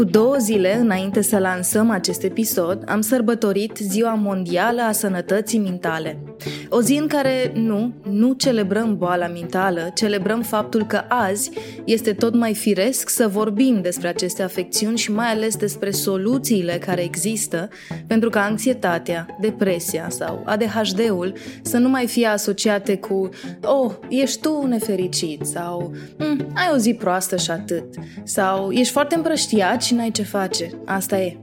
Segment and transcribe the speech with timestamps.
[0.00, 6.29] Cu două zile înainte să lansăm acest episod, am sărbătorit Ziua Mondială a Sănătății Mintale.
[6.68, 11.50] O zi în care nu, nu celebrăm boala mentală, celebrăm faptul că azi
[11.84, 17.02] este tot mai firesc să vorbim despre aceste afecțiuni și mai ales despre soluțiile care
[17.02, 17.68] există
[18.06, 23.28] pentru ca anxietatea, depresia sau ADHD-ul să nu mai fie asociate cu
[23.62, 27.84] Oh, ești tu nefericit sau mm, ai o zi proastă și atât
[28.24, 30.70] sau ești foarte împrăștiat și n-ai ce face.
[30.84, 31.38] Asta e.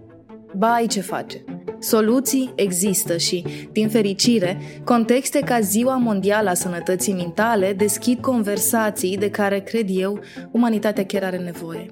[0.53, 1.43] Ba, ai ce face.
[1.79, 9.29] Soluții există și, din fericire, contexte ca Ziua Mondială a Sănătății Mentale deschid conversații de
[9.29, 10.19] care, cred eu,
[10.51, 11.85] umanitatea chiar are nevoie.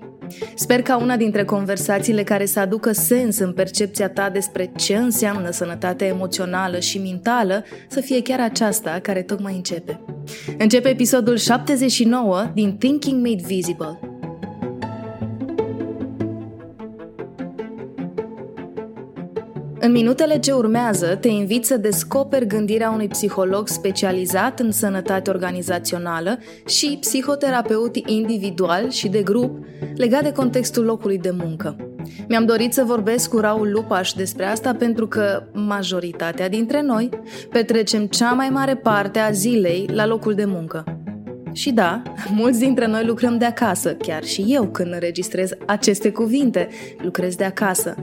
[0.56, 5.52] Sper ca una dintre conversațiile care să aducă sens în percepția ta despre ce înseamnă
[5.52, 9.99] sănătatea emoțională și mentală să fie chiar aceasta care tocmai începe.
[10.58, 13.99] Începe episodul 79 din Thinking Made Visible–
[19.86, 26.40] În minutele ce urmează, te invit să descoperi gândirea unui psiholog specializat în sănătate organizațională
[26.68, 31.76] și psihoterapeut individual și de grup legat de contextul locului de muncă.
[32.27, 37.10] Mi-am dorit să vorbesc cu Raul Lupaș despre asta pentru că majoritatea dintre noi
[37.49, 40.84] petrecem cea mai mare parte a zilei la locul de muncă.
[41.52, 42.02] Și da,
[42.40, 46.68] mulți dintre noi lucrăm de acasă, chiar și eu când înregistrez aceste cuvinte,
[47.02, 47.96] lucrez de acasă.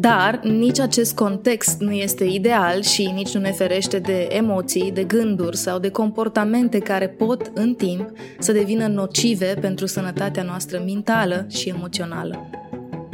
[0.00, 5.04] Dar nici acest context nu este ideal și nici nu ne ferește de emoții, de
[5.04, 11.46] gânduri sau de comportamente care pot, în timp, să devină nocive pentru sănătatea noastră mentală
[11.48, 12.50] și emoțională.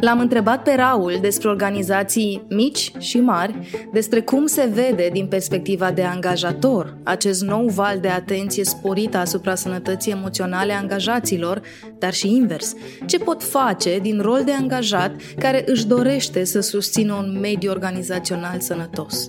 [0.04, 3.54] L-am întrebat pe Raul despre organizații mici și mari,
[3.92, 9.54] despre cum se vede din perspectiva de angajator acest nou val de atenție sporită asupra
[9.54, 11.60] sănătății emoționale a angajaților,
[11.98, 12.74] dar și invers.
[13.06, 18.60] Ce pot face din rol de angajat care își dorește să susțină un mediu organizațional
[18.60, 19.28] sănătos?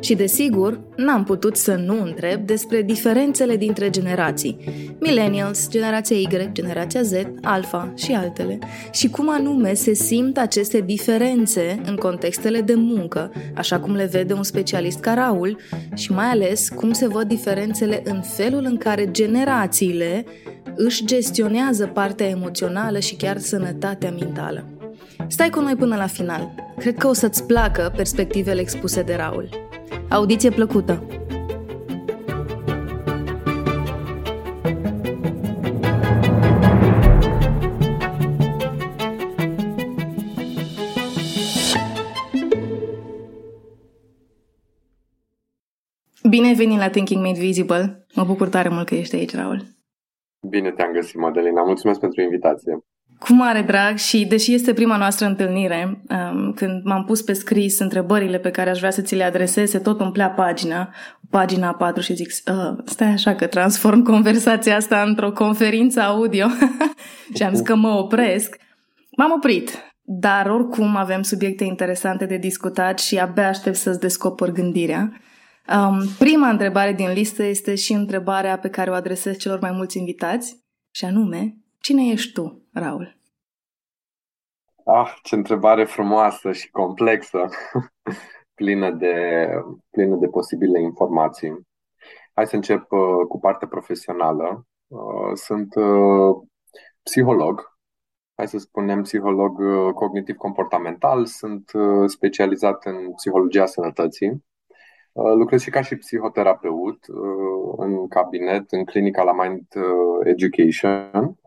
[0.00, 4.58] Și desigur, n-am putut să nu întreb despre diferențele dintre generații.
[5.00, 7.12] Millennials, generația Y, generația Z,
[7.42, 8.58] Alpha și altele.
[8.92, 14.32] Și cum anume se simt aceste diferențe în contextele de muncă, așa cum le vede
[14.32, 15.58] un specialist ca Raul,
[15.94, 20.24] și mai ales cum se văd diferențele în felul în care generațiile
[20.74, 24.75] își gestionează partea emoțională și chiar sănătatea mentală.
[25.28, 26.54] Stai cu noi până la final.
[26.78, 29.48] Cred că o să-ți placă perspectivele expuse de Raul.
[30.08, 31.06] Audiție plăcută!
[46.28, 48.06] Bine ai venit la Thinking Made Visible.
[48.14, 49.62] Mă bucur tare mult că ești aici, Raul.
[50.48, 51.62] Bine te-am găsit, Madalina.
[51.62, 52.78] Mulțumesc pentru invitație.
[53.18, 57.78] Cu mare drag și deși este prima noastră întâlnire, um, când m-am pus pe scris
[57.78, 60.94] întrebările pe care aș vrea să ți le adresez, se tot umplea pagina,
[61.30, 66.46] pagina 4 și zic, uh, stai așa că transform conversația asta într-o conferință audio
[67.36, 68.56] și am zis că mă opresc.
[69.16, 69.70] M-am oprit,
[70.02, 75.20] dar oricum avem subiecte interesante de discutat și abia aștept să-ți descoper gândirea.
[75.76, 79.98] Um, prima întrebare din listă este și întrebarea pe care o adresez celor mai mulți
[79.98, 82.62] invitați, și anume, cine ești tu?
[82.72, 83.18] Raul?
[84.84, 87.48] Ah, ce întrebare frumoasă și complexă,
[88.58, 89.48] plină, de,
[89.90, 91.66] plină de posibile informații.
[92.34, 94.66] Hai să încep uh, cu partea profesională.
[94.86, 96.36] Uh, sunt uh,
[97.02, 97.78] psiholog,
[98.34, 104.44] hai să spunem psiholog uh, cognitiv-comportamental, sunt uh, specializat în psihologia sănătății.
[105.12, 106.98] Uh, lucrez și ca și psihoterapeut
[107.76, 109.66] în cabinet, în clinica la Mind
[110.24, 111.45] Education Um,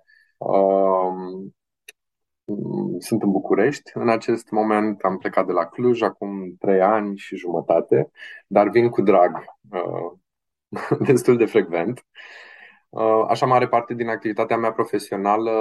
[3.00, 3.91] sunt în București.
[3.94, 8.12] În acest moment am plecat de la Cluj acum trei ani și jumătate,
[8.47, 12.06] dar vin cu drag uh, destul de frecvent.
[12.89, 15.51] Uh, așa mare parte din activitatea mea profesională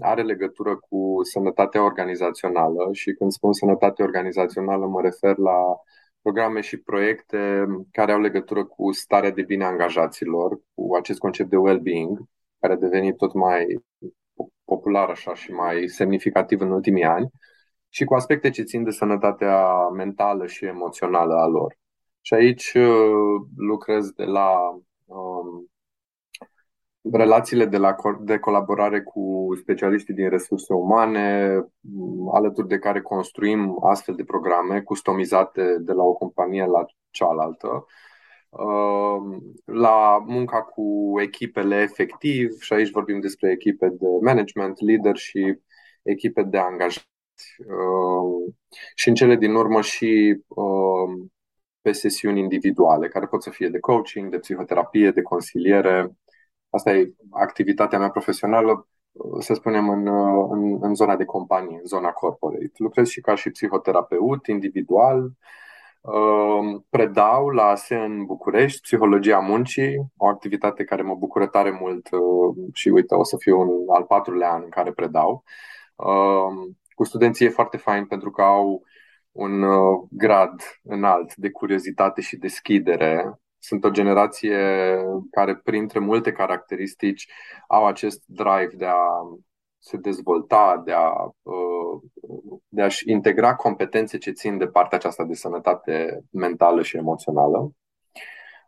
[0.00, 5.76] are legătură cu sănătatea organizațională și când spun sănătate organizațională mă refer la
[6.22, 11.50] programe și proiecte care au legătură cu starea de bine a angajaților, cu acest concept
[11.50, 12.18] de well-being,
[12.60, 13.84] care a devenit tot mai
[14.64, 17.30] popular așa și mai semnificativ în ultimii ani
[17.88, 21.78] și cu aspecte ce țin de sănătatea mentală și emoțională a lor.
[22.20, 25.70] Și aici uh, lucrez de la um,
[27.12, 31.56] relațiile de, la, de colaborare cu specialiștii din resurse umane,
[31.96, 37.68] um, alături de care construim astfel de programe customizate de la o companie la cealaltă,
[37.68, 37.84] Ehm,
[39.64, 45.62] la munca cu echipele efectiv și aici vorbim despre echipe de management, leadership
[46.02, 47.06] echipe de angajați
[48.94, 50.42] și în cele din urmă și
[51.80, 56.10] pe sesiuni individuale, care pot să fie de coaching, de psihoterapie, de consiliere.
[56.70, 58.88] Asta e activitatea mea profesională,
[59.38, 60.06] să spunem, în,
[60.50, 62.70] în, în zona de companie, în zona corporate.
[62.76, 65.30] Lucrez și ca și psihoterapeut individual,
[66.90, 72.08] predau la ASE în București, Psihologia Muncii, o activitate care mă bucură tare mult
[72.72, 75.44] și uite, o să fiu în al patrulea an în care predau.
[76.94, 78.82] Cu studenții e foarte fain pentru că au
[79.32, 83.40] un uh, grad înalt de curiozitate și deschidere.
[83.58, 84.58] Sunt o generație
[85.30, 87.28] care, printre multe caracteristici,
[87.68, 89.08] au acest drive de a
[89.78, 91.10] se dezvolta, de, a,
[91.42, 91.73] uh,
[92.68, 97.70] de a-și integra competențe ce țin de partea aceasta de sănătate mentală și emoțională.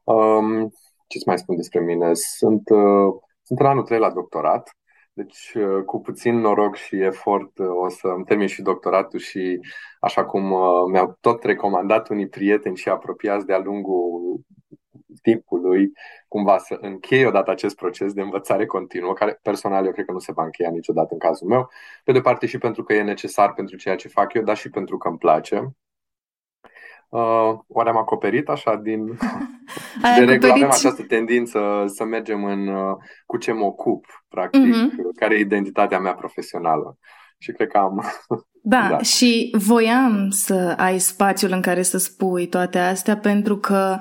[0.04, 0.72] Um,
[1.06, 2.14] ce-ți mai spun despre mine?
[2.14, 4.76] Sunt, uh, sunt în anul 3 la doctorat
[5.16, 9.60] deci, uh, cu puțin noroc și efort, uh, o să îmi termin și doctoratul și,
[10.00, 14.40] așa cum uh, mi-au tot recomandat unii prieteni și apropiați de-a lungul
[15.22, 15.92] timpului,
[16.28, 20.18] cumva să închei odată acest proces de învățare continuă, care personal eu cred că nu
[20.18, 21.70] se va încheia niciodată în cazul meu,
[22.04, 24.70] pe de parte și pentru că e necesar pentru ceea ce fac eu, dar și
[24.70, 25.70] pentru că îmi place.
[27.08, 29.18] Uh, oare am acoperit așa din...
[30.02, 32.96] Ai de regulă avem această tendință să mergem în uh,
[33.26, 35.16] cu ce mă ocup, practic, uh-huh.
[35.16, 36.98] care e identitatea mea profesională.
[37.38, 38.04] Și cred că am...
[38.68, 44.00] Da, da, și voiam să ai spațiul în care să spui toate astea pentru că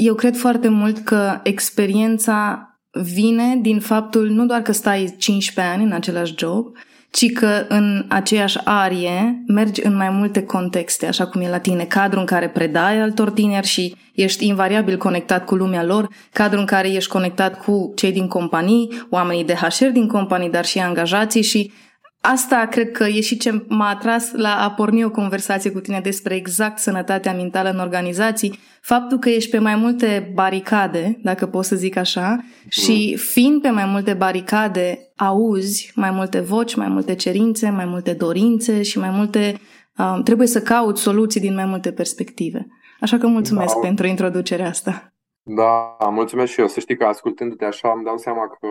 [0.00, 5.84] eu cred foarte mult că experiența vine din faptul nu doar că stai 15 ani
[5.84, 6.66] în același job,
[7.10, 11.84] ci că în aceeași arie mergi în mai multe contexte, așa cum e la tine,
[11.84, 16.66] cadrul în care predai altor tineri și ești invariabil conectat cu lumea lor, cadrul în
[16.66, 21.42] care ești conectat cu cei din companii, oamenii de HR din companii, dar și angajații
[21.42, 21.72] și
[22.20, 26.00] Asta cred că e și ce m-a atras la a porni o conversație cu tine
[26.00, 31.64] despre exact sănătatea mentală în organizații, faptul că ești pe mai multe baricade, dacă pot
[31.64, 37.14] să zic așa, și fiind pe mai multe baricade, auzi mai multe voci, mai multe
[37.14, 39.60] cerințe, mai multe dorințe și mai multe...
[39.98, 42.66] Uh, trebuie să cauți soluții din mai multe perspective.
[43.00, 43.80] Așa că mulțumesc da.
[43.80, 45.12] pentru introducerea asta.
[45.42, 46.66] Da, mulțumesc și eu.
[46.66, 48.68] Să știi că ascultându-te așa îmi dau seama că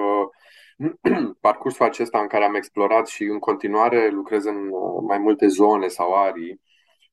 [1.39, 5.87] parcursul acesta în care am explorat și în continuare lucrez în uh, mai multe zone
[5.87, 6.61] sau arii,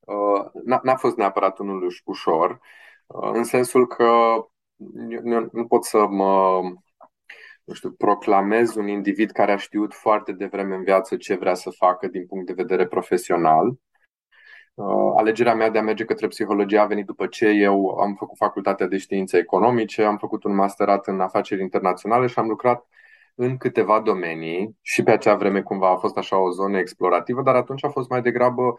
[0.00, 2.60] uh, n-a fost neapărat unul ușor,
[3.06, 4.34] uh, în sensul că
[5.22, 6.60] nu, nu pot să mă
[7.64, 11.70] nu știu, proclamez un individ care a știut foarte devreme în viață ce vrea să
[11.70, 13.74] facă din punct de vedere profesional.
[15.16, 18.86] Alegerea mea de a merge către psihologie a venit după ce eu am făcut facultatea
[18.86, 22.86] de științe economice, am făcut un masterat în afaceri internaționale și am lucrat
[23.34, 27.54] în câteva domenii și pe acea vreme cumva a fost așa o zonă explorativă, dar
[27.54, 28.74] atunci a fost mai degrabă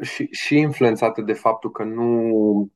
[0.00, 2.72] și, și influențată de faptul că nu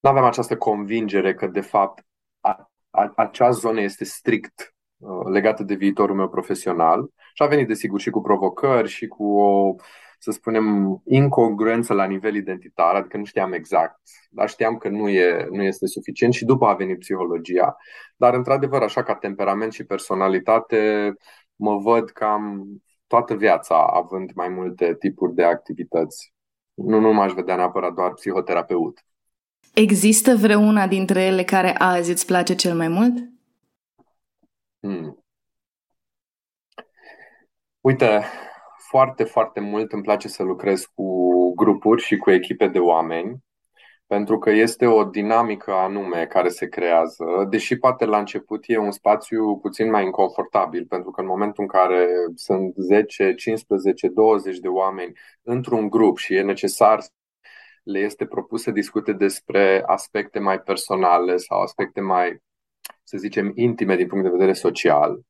[0.00, 2.06] nu aveam această convingere că de fapt
[2.40, 7.08] a, a, acea zonă este strict uh, legată de viitorul meu profesional.
[7.34, 9.74] Și a venit desigur și cu provocări și cu o
[10.22, 14.00] să spunem, incongruență la nivel identitar, adică nu știam exact,
[14.30, 17.76] dar știam că nu, e, nu este suficient și după a venit psihologia.
[18.16, 21.12] Dar, într-adevăr, așa ca temperament și personalitate,
[21.56, 22.66] mă văd cam
[23.06, 26.34] toată viața având mai multe tipuri de activități.
[26.74, 29.04] Nu, nu m-aș vedea neapărat doar psihoterapeut.
[29.74, 33.14] Există vreuna dintre ele care azi îți place cel mai mult?
[34.80, 35.24] Hmm.
[37.80, 38.22] Uite,
[38.90, 43.38] foarte, foarte mult îmi place să lucrez cu grupuri și cu echipe de oameni,
[44.06, 48.90] pentru că este o dinamică anume care se creează, deși poate la început e un
[48.90, 54.68] spațiu puțin mai inconfortabil, pentru că în momentul în care sunt 10, 15, 20 de
[54.68, 56.98] oameni într-un grup și e necesar
[57.82, 62.42] le este propus să discute despre aspecte mai personale sau aspecte mai,
[63.02, 65.29] să zicem, intime din punct de vedere social, Ehm,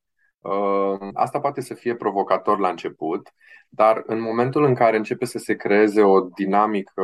[1.12, 3.32] asta poate să fie provocator la început,
[3.68, 7.02] dar în momentul în care începe să se creeze o dinamică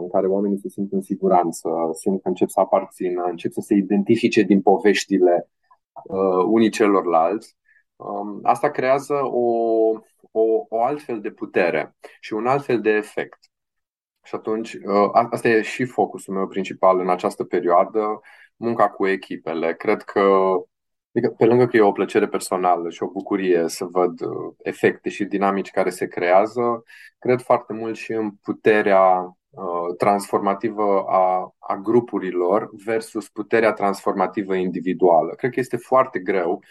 [0.00, 3.74] în care oamenii se simt în siguranță, simt că încep să aparțină, încep să se
[3.74, 5.48] identifice din poveștile
[6.04, 7.56] uh, unii celorlalți,
[7.96, 9.50] um, asta creează o,
[10.30, 13.38] o, o altfel de putere și un altfel de efect.
[14.22, 18.20] Și atunci, uh, asta e și focusul meu principal în această perioadă,
[18.56, 19.74] munca cu echipele.
[19.74, 20.22] Cred că
[21.16, 25.08] Adică, pe lângă că e o plăcere personală și o bucurie să văd uh, efecte
[25.08, 26.82] și dinamici care se creează,
[27.18, 35.34] cred foarte mult și în puterea uh, transformativă a, a grupurilor versus puterea transformativă individuală.
[35.34, 36.62] Cred că este foarte greu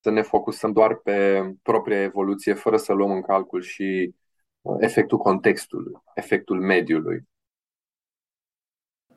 [0.00, 4.14] să ne focusăm doar pe propria evoluție, fără să luăm în calcul și
[4.60, 7.28] uh, efectul contextului, efectul mediului.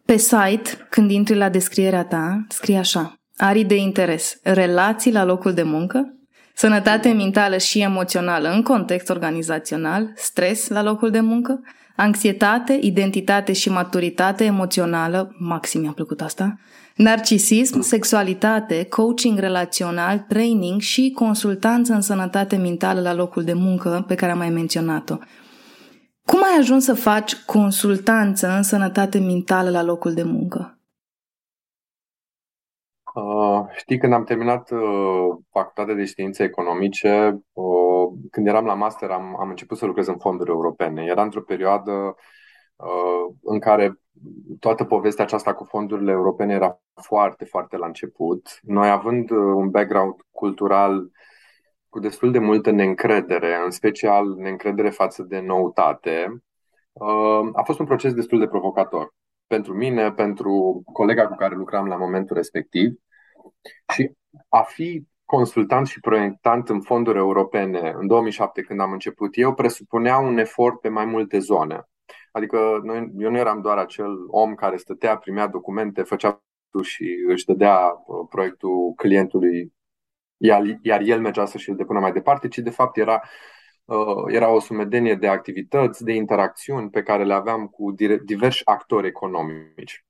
[0.06, 3.18] Pe site, când intri la descrierea ta, scrie așa.
[3.38, 6.18] Arii de interes, relații la locul de muncă,
[6.54, 11.62] sănătate mentală și emoțională în context organizațional, stres la locul de muncă,
[11.96, 16.60] anxietate, identitate și maturitate emoțională, maxim mi-a plăcut asta,
[16.96, 24.16] narcisism, sexualitate, coaching relațional, training și consultanță în sănătate mentală la locul de muncă pe
[24.16, 25.18] care am mai menționat-o.
[26.26, 30.78] Cum ai ajuns să faci consultanță în sănătate mentală la locul de muncă?
[33.14, 39.10] Uh, știi, când am terminat uh, facultatea de științe economice, uh, când eram la master,
[39.10, 41.04] am, am început să lucrez în fonduri europene.
[41.04, 42.16] Era într-o perioadă
[42.76, 44.00] uh, în care
[44.60, 48.60] toată povestea aceasta cu fondurile europene era foarte, foarte la început.
[48.62, 51.12] Noi având uh, un background cultural
[51.90, 56.44] cu destul de multă neîncredere, în special neîncredere față de noutate,
[56.92, 59.14] uh, a fost un proces destul de provocator
[59.54, 62.94] pentru mine, pentru colega cu care lucram la momentul respectiv.
[63.94, 64.12] Și
[64.50, 70.18] a fi consultant și proiectant în fonduri europene în 2007, când am început eu, presupunea
[70.18, 71.90] un efort pe mai multe zone.
[72.32, 76.44] Adică noi, eu nu eram doar acel om care stătea, primea documente, făcea
[76.82, 79.74] și își dădea uh, proiectul clientului,
[80.38, 83.53] iar, iar el mergea să și-l depună mai departe, ci de fapt era, uh,
[84.28, 87.92] era o sumedenie de activități, de interacțiuni pe care le aveam cu
[88.26, 90.06] diversi actori economici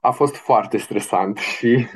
[0.00, 1.86] a fost foarte stresant și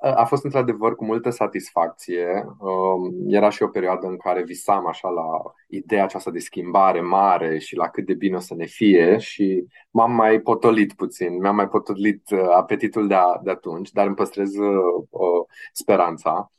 [0.00, 2.26] a fost într-adevăr cu multă satisfacție.
[2.58, 5.26] Um, era și o perioadă în care visam așa la
[5.68, 9.66] ideea aceasta de schimbare mare și la cât de bine o să ne fie și
[9.90, 14.14] m-am mai potolit puțin, mi-am mai potolit uh, apetitul de, a, de atunci, dar îmi
[14.14, 16.50] păstrez uh, speranța.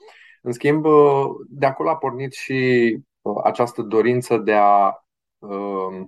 [0.41, 2.99] În schimb, uh, de acolo a pornit și
[3.43, 5.05] această dorință de a
[5.37, 6.05] uh,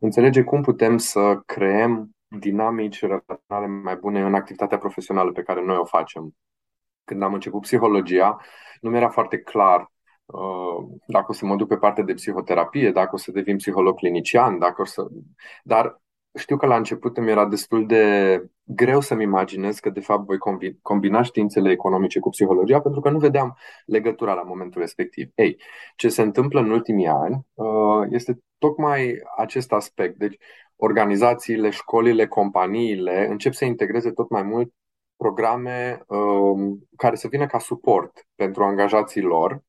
[0.00, 5.76] înțelege cum putem să creăm dinamici relaționale mai bune în activitatea profesională pe care noi
[5.76, 6.36] o facem.
[7.04, 8.40] Când am început psihologia,
[8.80, 9.92] nu mi-era foarte clar
[10.24, 13.96] uh, dacă o să mă duc pe partea de psihoterapie, dacă o să devin psiholog
[13.96, 15.06] clinician, dacă o să...
[15.62, 15.99] Dar
[16.34, 20.38] știu că la început îmi era destul de greu să-mi imaginez că de fapt voi
[20.82, 23.56] combina științele economice cu psihologia pentru că nu vedeam
[23.86, 25.30] legătura la momentul respectiv.
[25.34, 25.56] Ei,
[25.96, 30.18] ce se întâmplă în ultimii ani uh, este tocmai acest aspect.
[30.18, 30.36] Deci,
[30.76, 34.72] organizațiile, școlile, companiile încep să integreze tot mai mult
[35.16, 39.62] programe um, care să vină ca suport pentru angajații lor.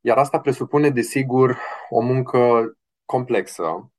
[0.00, 2.72] Iar asta presupune, desigur, o muncă
[3.04, 3.90] complexă.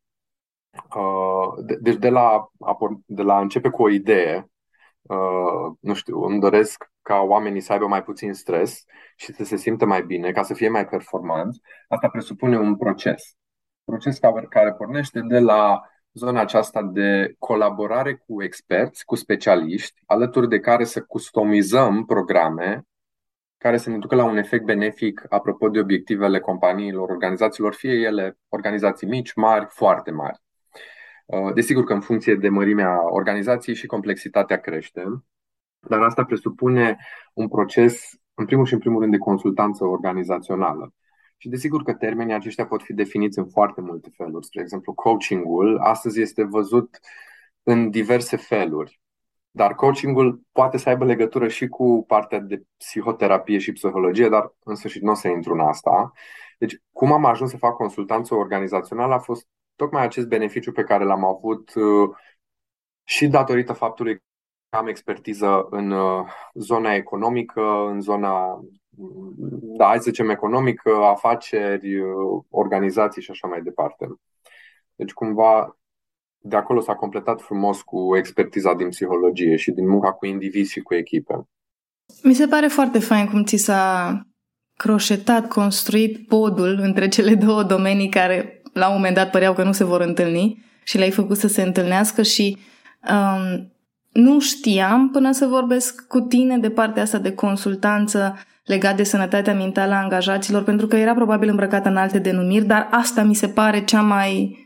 [0.95, 2.51] Uh, deci, de la,
[3.05, 4.49] de la începe cu o idee,
[5.01, 8.83] uh, nu știu, îmi doresc ca oamenii să aibă mai puțin stres
[9.15, 13.37] și să se simtă mai bine, ca să fie mai performanți, asta presupune un proces
[13.87, 14.19] proces
[14.49, 15.81] care pornește de la
[16.13, 22.83] zona aceasta de colaborare cu experți, cu specialiști, alături de care să customizăm programe
[23.57, 28.37] care să ne ducă la un efect benefic apropo de obiectivele companiilor, organizațiilor, fie ele
[28.49, 30.39] organizații mici, mari, foarte mari.
[31.27, 35.03] Uh, desigur că în funcție de mărimea organizației și complexitatea crește,
[35.79, 36.97] dar asta presupune
[37.33, 40.93] un proces, în primul și în primul rând, de consultanță organizațională.
[41.37, 44.45] Și desigur că termenii aceștia pot fi definiți în foarte multe feluri.
[44.45, 46.99] Spre exemplu, coachingul astăzi este văzut
[47.63, 49.01] în diverse feluri.
[49.51, 54.75] Dar coachingul poate să aibă legătură și cu partea de psihoterapie și psihologie, dar în
[54.75, 56.11] sfârșit nu o să intru în asta.
[56.57, 61.03] Deci, cum am ajuns să fac consultanță organizațională a fost tocmai acest beneficiu pe care
[61.03, 62.09] l-am avut uh,
[63.03, 68.61] și datorită faptului că am expertiză în uh, zona economică, în zona
[69.77, 72.01] da, hai să zicem economică, afaceri,
[72.49, 74.07] organizații și așa mai departe.
[74.95, 75.77] Deci cumva
[76.37, 80.79] de acolo s-a completat frumos cu expertiza din psihologie și din munca cu indivizi și
[80.79, 81.47] cu echipe.
[82.23, 84.21] Mi se pare foarte fain cum ți s-a
[84.73, 89.71] croșetat, construit podul între cele două domenii care la un moment dat păreau că nu
[89.71, 92.57] se vor întâlni și le-ai făcut să se întâlnească și
[93.09, 93.71] um,
[94.11, 99.53] nu știam până să vorbesc cu tine de partea asta de consultanță legat de sănătatea
[99.53, 103.47] mentală a angajaților, pentru că era probabil îmbrăcată în alte denumiri, dar asta mi se
[103.47, 104.57] pare cea mai,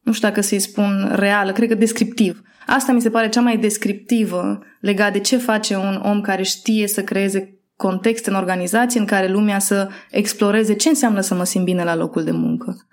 [0.00, 2.42] nu știu dacă să-i spun reală, cred că descriptiv.
[2.66, 6.86] Asta mi se pare cea mai descriptivă legat de ce face un om care știe
[6.86, 11.64] să creeze context în organizație în care lumea să exploreze ce înseamnă să mă simt
[11.64, 12.86] bine la locul de muncă.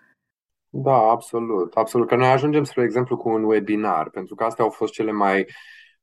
[0.73, 2.07] Da, absolut, absolut.
[2.07, 5.45] Că noi ajungem, spre exemplu, cu un webinar, pentru că astea au fost cele mai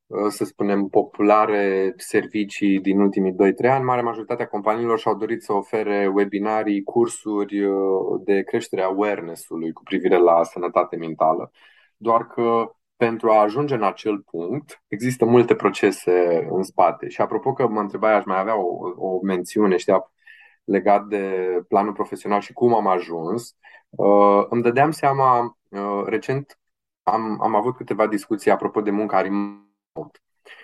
[0.08, 5.52] Uh, să spunem, populare servicii din ultimii 2-3 ani, marea majoritatea companiilor și-au dorit să
[5.52, 11.50] ofere webinarii, cursuri uh, de creștere awareness-ului cu privire la sănătate mentală.
[11.96, 17.08] Doar că pentru a ajunge în acel punct, există multe procese în spate.
[17.08, 20.12] Și apropo că mă întrebai, aș mai avea o, o mențiune, știa,
[20.64, 21.34] legat de
[21.68, 23.77] planul profesional și cum am ajuns, uh,
[24.48, 25.58] îmi dădeam seama,
[26.06, 26.58] recent
[27.02, 29.16] am, am avut câteva discuții apropo de munca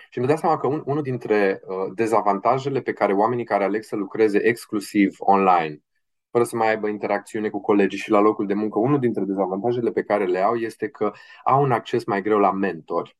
[0.09, 3.83] și îmi dau seama că un, unul dintre uh, dezavantajele pe care oamenii care aleg
[3.83, 5.83] să lucreze exclusiv online,
[6.35, 9.91] fără să mai aibă interacțiune cu colegii și la locul de muncă, unul dintre dezavantajele
[9.91, 11.11] pe care le au este că
[11.43, 13.17] au un acces mai greu la mentori.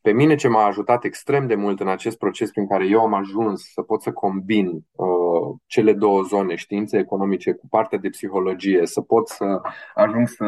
[0.00, 3.14] Pe mine ce m-a ajutat extrem de mult în acest proces prin care eu am
[3.14, 8.86] ajuns să pot să combin uh, cele două zone, științe economice cu partea de psihologie,
[8.86, 9.60] să pot să
[9.94, 10.44] ajung să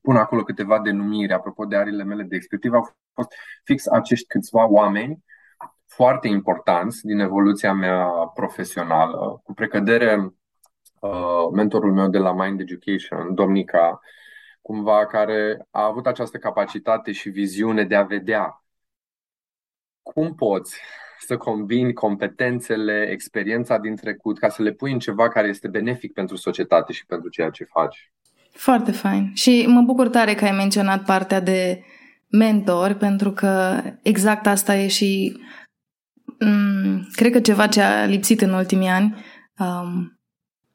[0.00, 3.28] pun acolo câteva denumiri apropo de arile mele de expertiv, au fost
[3.64, 5.24] fix acești câțiva oameni
[5.86, 9.40] foarte importanți din evoluția mea profesională.
[9.44, 10.32] Cu precădere,
[11.00, 14.00] uh, mentorul meu de la Mind Education, Domnica,
[14.62, 18.62] cumva care a avut această capacitate și viziune de a vedea
[20.02, 20.80] cum poți
[21.18, 26.12] să combini competențele, experiența din trecut, ca să le pui în ceva care este benefic
[26.12, 28.12] pentru societate și pentru ceea ce faci.
[28.52, 29.30] Foarte fain.
[29.34, 31.84] Și mă bucur tare că ai menționat partea de
[32.30, 35.40] mentor, pentru că exact asta e și
[36.38, 39.24] mm, cred că ceva ce a lipsit în ultimii ani.
[39.58, 40.17] Um,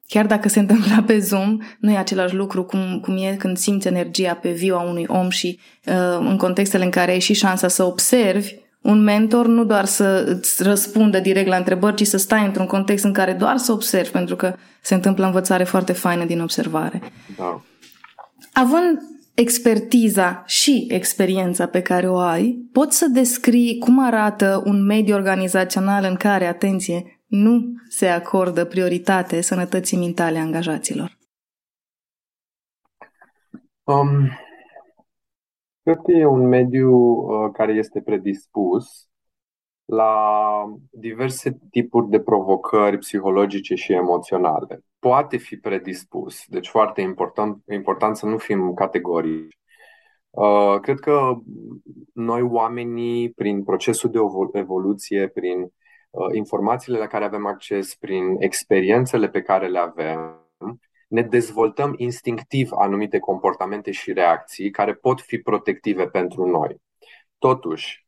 [0.07, 3.87] chiar dacă se întâmplă pe Zoom, nu e același lucru cum, cum e când simți
[3.87, 7.67] energia pe viu a unui om și uh, în contextele în care ai și șansa
[7.67, 12.45] să observi un mentor nu doar să îți răspundă direct la întrebări, ci să stai
[12.45, 16.41] într-un context în care doar să observi, pentru că se întâmplă învățare foarte faină din
[16.41, 17.01] observare.
[17.37, 17.61] Da.
[18.53, 18.99] Având
[19.33, 26.05] expertiza și experiența pe care o ai, poți să descrii cum arată un mediu organizațional
[26.09, 31.17] în care, atenție, nu se acordă prioritate sănătății mentale a angajaților?
[33.83, 34.29] Um,
[35.83, 39.09] Cred că e un mediu uh, care este predispus
[39.85, 40.35] la
[40.91, 44.83] diverse tipuri de provocări psihologice și emoționale.
[44.99, 49.57] Poate fi predispus, deci foarte important, important să nu fim categorici.
[50.29, 51.33] Uh, cred că
[52.13, 54.19] noi oamenii, prin procesul de
[54.59, 55.69] evoluție, prin uh,
[56.33, 60.47] informațiile la care avem acces, prin experiențele pe care le avem,
[61.07, 66.81] ne dezvoltăm instinctiv anumite comportamente și reacții care pot fi protective pentru noi.
[67.37, 68.07] Totuși,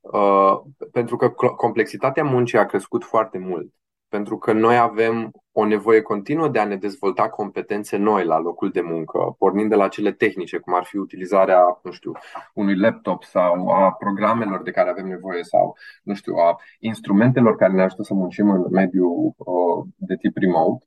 [0.00, 0.60] uh,
[0.92, 3.74] pentru că complexitatea muncii a crescut foarte mult,
[4.08, 8.70] pentru că noi avem o nevoie continuă de a ne dezvolta competențe noi la locul
[8.70, 12.12] de muncă, pornind de la cele tehnice, cum ar fi utilizarea, nu știu,
[12.54, 17.72] unui laptop sau a programelor de care avem nevoie sau, nu știu, a instrumentelor care
[17.72, 20.86] ne ajută să muncim în mediul uh, de tip remote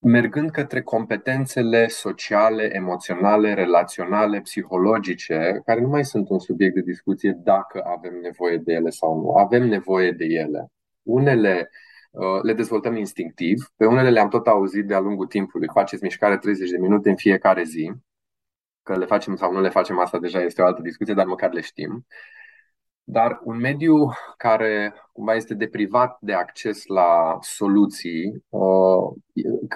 [0.00, 7.38] mergând către competențele sociale, emoționale, relaționale, psihologice, care nu mai sunt un subiect de discuție
[7.44, 9.30] dacă avem nevoie de ele sau nu.
[9.30, 10.72] Avem nevoie de ele.
[11.02, 11.87] Unele uh,
[12.42, 15.68] le dezvoltăm instinctiv, pe unele le-am tot auzit de-a lungul timpului.
[15.72, 17.92] Faceți mișcare 30 de minute în fiecare zi.
[18.82, 21.52] Că le facem sau nu le facem, asta deja este o altă discuție, dar măcar
[21.52, 22.06] le știm.
[23.04, 29.12] Dar un mediu care cumva este deprivat de acces la soluții, uh,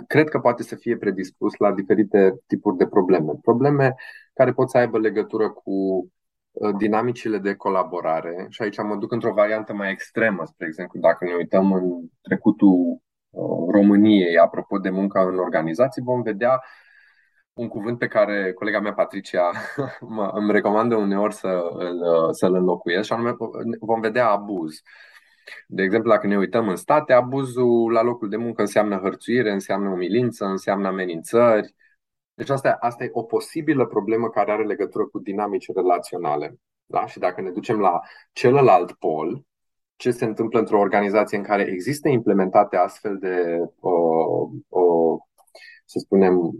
[0.07, 3.33] cred că poate să fie predispus la diferite tipuri de probleme.
[3.43, 3.95] Probleme
[4.35, 6.22] care pot să aibă legătură cu uh,
[6.79, 8.47] dinamicile de colaborare.
[8.49, 11.85] Și aici mă duc într-o variantă mai extremă, spre exemplu, dacă ne uităm în
[12.23, 16.63] trecutul uh, României, apropo de munca în organizații, vom vedea
[17.53, 19.51] un cuvânt pe care colega mea Patricia
[20.01, 23.37] mă, îmi recomandă uneori să îl, să-l înlocuiesc și anume
[23.81, 24.83] vom vedea abuz.
[25.67, 29.89] De exemplu, dacă ne uităm în state, abuzul la locul de muncă înseamnă hărțuire, înseamnă
[29.91, 31.75] umilință, înseamnă amenințări.
[32.35, 36.59] Deci asta, asta e o posibilă problemă care are legătură cu dinamici relaționale.
[36.87, 37.07] Da?
[37.07, 38.01] Și dacă ne ducem la
[38.33, 39.45] celălalt pol,
[39.97, 43.91] ce se întâmplă într-o organizație în care există implementate astfel de o,
[44.69, 45.17] o
[45.85, 46.51] să spunem,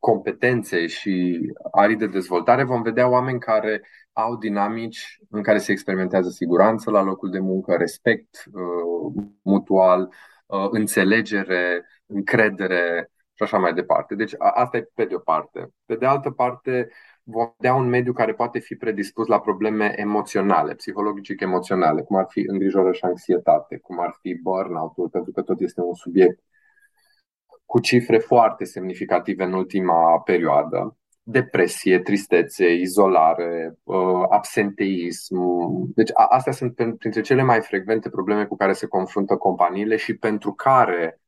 [0.00, 6.28] competențe și arii de dezvoltare, vom vedea oameni care au dinamici în care se experimentează
[6.28, 10.12] siguranță la locul de muncă, respect uh, mutual,
[10.46, 13.10] uh, înțelegere, încredere
[13.46, 14.14] și așa mai departe.
[14.14, 15.68] Deci asta e pe de o parte.
[15.86, 16.88] Pe de altă parte,
[17.22, 22.44] vom vedea un mediu care poate fi predispus la probleme emoționale, psihologic-emoționale, cum ar fi
[22.46, 26.40] îngrijorare și anxietate, cum ar fi burnout-ul, pentru că tot este un subiect
[27.64, 30.94] cu cifre foarte semnificative în ultima perioadă.
[31.22, 35.36] depresie, tristețe, izolare, uh, absenteism.
[35.94, 40.52] Deci astea sunt printre cele mai frecvente probleme cu care se confruntă companiile și pentru
[40.52, 41.19] care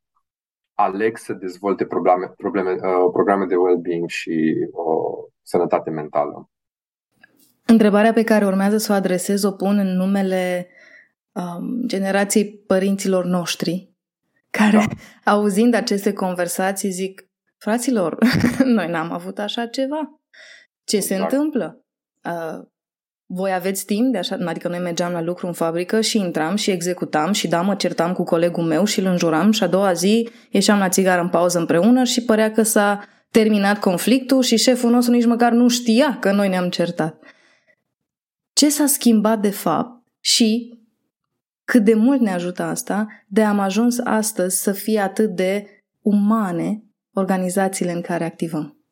[0.73, 6.49] aleg să dezvolte probleme, probleme, uh, programe de well-being și uh, sănătate mentală.
[7.65, 10.67] Întrebarea pe care urmează să o adresez o pun în numele
[11.31, 13.93] um, generației părinților noștri,
[14.49, 14.85] care, da.
[15.31, 18.17] auzind aceste conversații, zic, fraților,
[18.75, 20.21] noi n-am avut așa ceva.
[20.83, 21.15] Ce exact.
[21.15, 21.85] se întâmplă?
[22.23, 22.65] Uh,
[23.25, 26.71] voi aveți timp de așa, adică noi mergeam la lucru în fabrică și intram și
[26.71, 30.29] executam și da, mă certam cu colegul meu și îl înjuram și a doua zi
[30.49, 35.13] ieșeam la țigară în pauză împreună și părea că s-a terminat conflictul și șeful nostru
[35.13, 37.23] nici măcar nu știa că noi ne-am certat.
[38.53, 40.79] Ce s-a schimbat de fapt și
[41.63, 45.65] cât de mult ne ajută asta de am ajuns astăzi să fie atât de
[46.01, 46.83] umane
[47.13, 48.82] organizațiile în care activăm?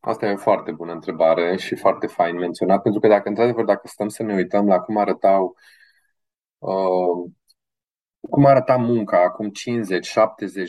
[0.00, 3.86] Asta e o foarte bună întrebare și foarte fain menționat, pentru că dacă, într-adevăr, dacă
[3.86, 5.56] stăm să ne uităm la cum arătau
[6.58, 7.30] uh,
[8.30, 9.50] cum arăta munca acum 50-70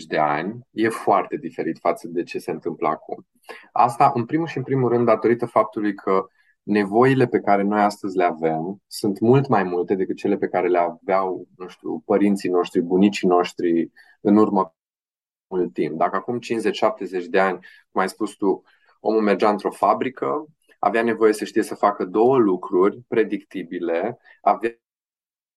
[0.08, 3.28] de ani, e foarte diferit față de ce se întâmplă acum.
[3.72, 6.26] Asta, în primul și în primul rând, datorită faptului că
[6.63, 10.67] nevoile pe care noi astăzi le avem sunt mult mai multe decât cele pe care
[10.67, 13.91] le aveau, nu știu, părinții noștri, bunicii noștri
[14.22, 14.76] în urmă
[15.48, 15.98] mult timp.
[15.98, 16.39] Dacă acum
[17.24, 17.60] 50-70 de ani,
[17.91, 18.63] cum ai spus tu,
[19.02, 20.46] omul mergea într-o fabrică,
[20.80, 24.70] avea nevoie să știe să facă două lucruri predictibile, avea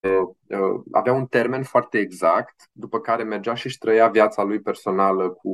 [0.00, 5.30] uh, avea un termen foarte exact, după care mergea și își trăia viața lui personală
[5.30, 5.50] cu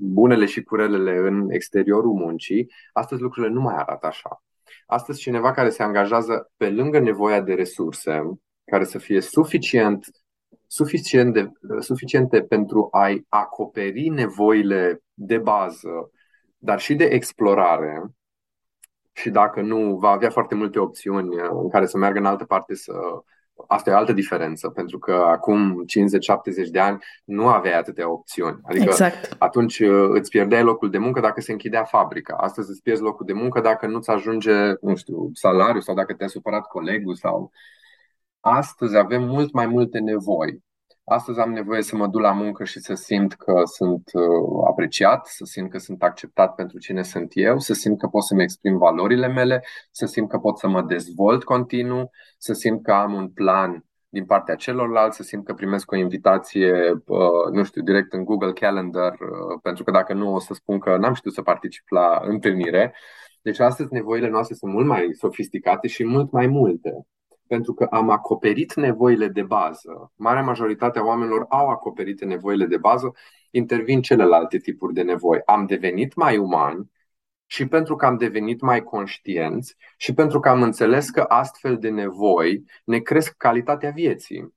[0.00, 2.70] bunele și curelele în exteriorul muncii.
[2.92, 4.42] Astăzi lucrurile nu mai arată așa.
[4.86, 8.22] Astăzi cineva care se angajează pe lângă nevoia de resurse,
[8.64, 10.06] care să fie suficient,
[10.66, 16.10] suficient de, suficiente pentru a-i acoperi nevoile de bază,
[16.64, 18.02] dar și de explorare,
[19.12, 21.28] și dacă nu, va avea foarte multe opțiuni
[21.62, 22.92] în care să meargă în altă parte să,
[23.66, 25.84] Asta e o altă diferență, pentru că acum
[26.66, 28.60] 50-70 de ani nu aveai atâtea opțiuni.
[28.62, 29.36] Adică exact.
[29.38, 32.36] atunci uh, îți pierdeai locul de muncă dacă se închidea fabrica.
[32.36, 36.26] Astăzi îți pierzi locul de muncă dacă nu-ți ajunge, nu știu, salariul sau dacă te-a
[36.26, 37.50] supărat colegul sau...
[38.40, 40.62] Astăzi avem mult mai multe nevoi.
[41.06, 45.26] Astăzi am nevoie să mă duc la muncă și să simt că sunt uh, apreciat,
[45.26, 48.76] să simt că sunt acceptat pentru cine sunt eu, să simt că pot să-mi exprim
[48.76, 53.28] valorile mele, să simt că pot să mă dezvolt continuu, să simt că am un
[53.28, 58.24] plan din partea celorlalți, să simt că primesc o invitație, uh, nu știu, direct în
[58.24, 61.84] Google Calendar, uh, pentru că dacă nu o să spun că n-am știut să particip
[61.88, 62.94] la întâlnire.
[63.42, 67.06] Deci astăzi nevoile noastre sunt mult mai sofisticate și mult mai multe
[67.46, 70.12] pentru că am acoperit nevoile de bază.
[70.16, 73.12] Marea majoritate a oamenilor au acoperit nevoile de bază,
[73.50, 75.40] intervin celelalte tipuri de nevoi.
[75.46, 76.90] Am devenit mai umani
[77.46, 81.88] și pentru că am devenit mai conștienți și pentru că am înțeles că astfel de
[81.88, 84.54] nevoi ne cresc calitatea vieții.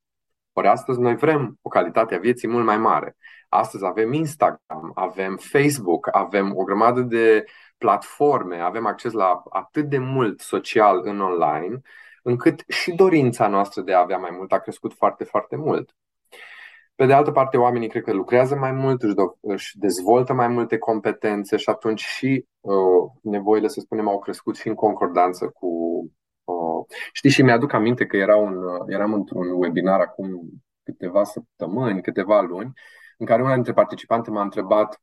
[0.52, 3.16] Ori astăzi noi vrem o calitate a vieții mult mai mare.
[3.48, 7.44] Astăzi avem Instagram, avem Facebook, avem o grămadă de
[7.78, 11.80] platforme, avem acces la atât de mult social în online
[12.22, 15.94] încât și dorința noastră de a avea mai mult a crescut foarte, foarte mult.
[16.94, 20.48] Pe de altă parte, oamenii cred că lucrează mai mult, își, do- își dezvoltă mai
[20.48, 25.68] multe competențe și atunci și uh, nevoile, să spunem, au crescut și în concordanță cu.
[26.44, 30.40] Uh, știi, și mi-aduc aminte că era un, uh, eram într-un webinar acum
[30.82, 32.72] câteva săptămâni, câteva luni,
[33.18, 35.02] în care una dintre participante m-a întrebat,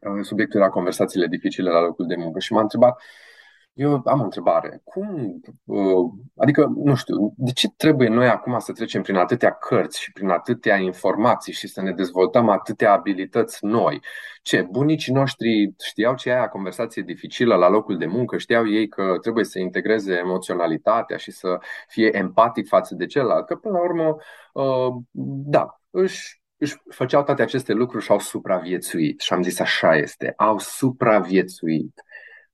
[0.00, 3.31] uh, subiectul era conversațiile dificile la locul de muncă, și m-a întrebat uh,
[3.72, 4.80] eu am o întrebare.
[4.84, 10.00] Cum, uh, adică, nu știu, de ce trebuie noi acum să trecem prin atâtea cărți
[10.00, 14.00] și prin atâtea informații și să ne dezvoltăm atâtea abilități noi?
[14.42, 18.88] Ce, bunicii noștri știau ce e aia conversație dificilă la locul de muncă, știau ei
[18.88, 21.58] că trebuie să integreze emoționalitatea și să
[21.88, 24.16] fie empatic față de celălalt, că până la urmă,
[24.52, 25.02] uh,
[25.44, 29.20] da, își își făceau toate aceste lucruri și au supraviețuit.
[29.20, 32.02] Și am zis așa este, au supraviețuit.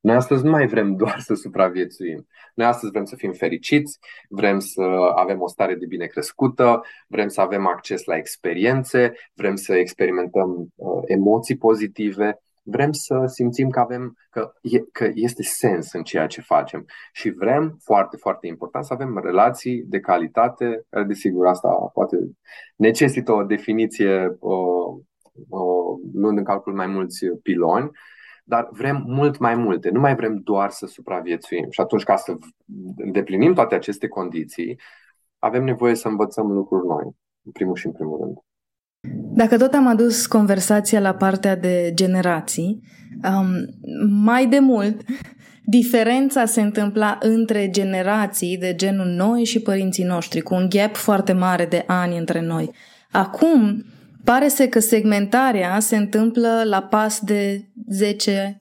[0.00, 2.26] Noi astăzi nu mai vrem doar să supraviețuim.
[2.54, 4.82] Noi astăzi vrem să fim fericiți, vrem să
[5.14, 10.72] avem o stare de bine crescută, vrem să avem acces la experiențe, vrem să experimentăm
[10.74, 16.26] uh, emoții pozitive, vrem să simțim că avem că, e, că este sens în ceea
[16.26, 22.16] ce facem și vrem, foarte, foarte important, să avem relații de calitate, desigur asta poate
[22.76, 25.02] necesită o definiție uh,
[25.48, 27.90] uh, luând în calcul mai mulți piloni,
[28.48, 29.90] dar vrem mult mai multe.
[29.90, 31.66] Nu mai vrem doar să supraviețuim.
[31.70, 32.36] Și atunci, ca să
[32.96, 34.80] îndeplinim toate aceste condiții,
[35.38, 37.04] avem nevoie să învățăm lucruri noi,
[37.42, 38.36] în primul și în primul rând.
[39.36, 42.80] Dacă tot am adus conversația la partea de generații,
[43.24, 43.66] Um,
[44.08, 45.00] mai de mult,
[45.64, 51.32] diferența se întâmpla între generații de genul noi și părinții noștri, cu un gap foarte
[51.32, 52.70] mare de ani între noi.
[53.10, 53.84] Acum,
[54.24, 58.58] pare să că segmentarea se întâmplă la pas de 10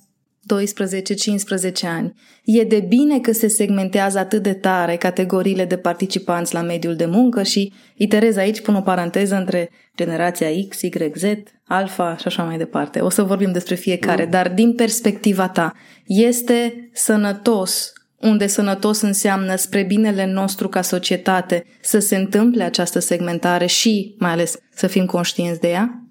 [0.47, 2.13] 12-15 ani.
[2.43, 7.05] E de bine că se segmentează atât de tare categoriile de participanți la mediul de
[7.05, 11.23] muncă și iterez aici, pun o paranteză între generația X, Y, Z,
[11.65, 12.99] Alpha și așa mai departe.
[12.99, 14.29] O să vorbim despre fiecare, mm.
[14.29, 15.73] dar din perspectiva ta,
[16.05, 23.65] este sănătos unde sănătos înseamnă spre binele nostru ca societate să se întâmple această segmentare
[23.65, 26.01] și, mai ales, să fim conștienți de ea?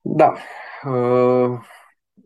[0.00, 0.32] Da.
[0.84, 1.58] Uh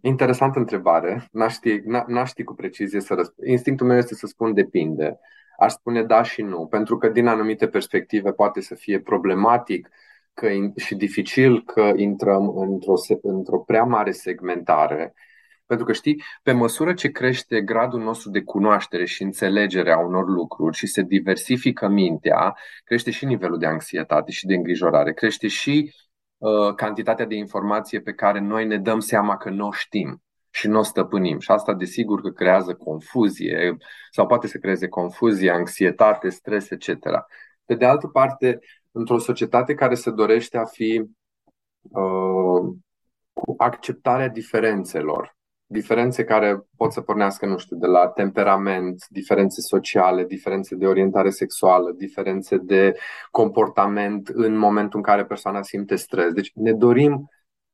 [0.04, 1.28] Interesantă întrebare.
[1.32, 3.48] N-aș ști, n-aș ști cu precizie să răspund.
[3.48, 5.18] Instinctul meu este să spun depinde.
[5.58, 9.88] Aș spune da și nu, pentru că din anumite perspective poate să fie problematic
[10.34, 15.14] că, și dificil că intrăm într-o, într-o prea mare segmentare.
[15.72, 20.28] Pentru că știi, pe măsură ce crește gradul nostru de cunoaștere și înțelegere a unor
[20.28, 25.92] lucruri și se diversifică mintea, crește și nivelul de anxietate și de îngrijorare, crește și
[26.42, 30.68] Uh, cantitatea de informație pe care noi ne dăm seama că nu o știm și
[30.68, 31.38] nu o stăpânim.
[31.38, 33.76] Și asta, desigur, că creează confuzie
[34.10, 36.88] sau poate să creeze confuzie, anxietate, stres, etc.
[37.64, 38.58] Pe de altă parte,
[38.90, 41.04] într-o societate care se dorește a fi
[41.80, 42.74] uh,
[43.32, 45.36] cu acceptarea diferențelor,
[45.72, 51.30] diferențe care pot să pornească, nu știu, de la temperament, diferențe sociale, diferențe de orientare
[51.30, 52.94] sexuală, diferențe de
[53.30, 56.32] comportament în momentul în care persoana simte stres.
[56.32, 57.28] Deci ne dorim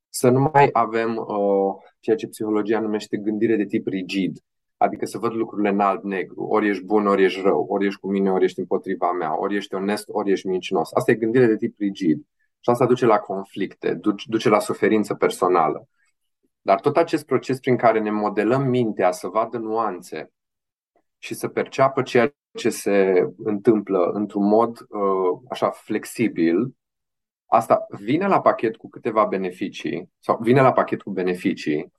[0.09, 4.39] să nu mai avem uh, ceea ce psihologia numește gândire de tip rigid,
[4.77, 8.11] adică să văd lucrurile în alb-negru, ori ești bun, ori ești rău, ori ești cu
[8.11, 10.93] mine, ori ești împotriva mea, ori ești onest, ori ești mincinos.
[10.93, 12.19] Asta e gândire de tip rigid.
[12.61, 15.89] Și asta duce la conflicte, duce la suferință personală.
[16.69, 20.33] Dar tot acest proces prin care ne modelăm mintea să vadă nuanțe
[21.19, 26.77] și să perceapă ceea ce se întâmplă într-un mod uh, așa flexibil,
[27.47, 31.93] asta vine la pachet cu câteva beneficii sau vine la pachet cu beneficii,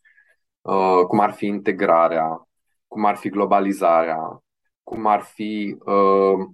[0.62, 2.48] uh, cum ar fi integrarea,
[2.88, 4.44] cum ar fi globalizarea,
[4.84, 6.48] cum ar fi uh,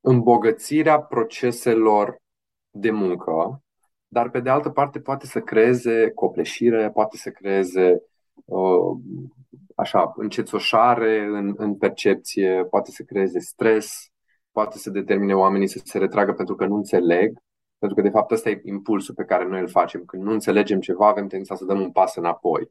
[0.00, 2.20] îmbogățirea proceselor
[2.70, 3.62] de muncă
[4.12, 8.02] dar pe de altă parte poate să creeze copleșire, poate să creeze
[8.44, 8.98] uh,
[9.74, 14.10] așa, încețoșare în, în percepție, poate să creeze stres,
[14.52, 17.38] poate să determine oamenii să se retragă pentru că nu înțeleg,
[17.78, 20.04] pentru că de fapt ăsta e impulsul pe care noi îl facem.
[20.04, 22.70] Când nu înțelegem ceva, avem tendința să dăm un pas înapoi.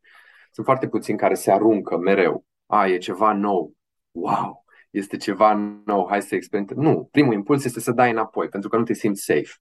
[0.51, 2.45] Sunt foarte puțini care se aruncă mereu.
[2.65, 3.73] A, e ceva nou.
[4.11, 4.65] Wow!
[4.89, 5.53] Este ceva
[5.85, 6.83] nou, hai să experimentăm.
[6.83, 9.51] Nu, primul impuls este să dai înapoi, pentru că nu te simți safe.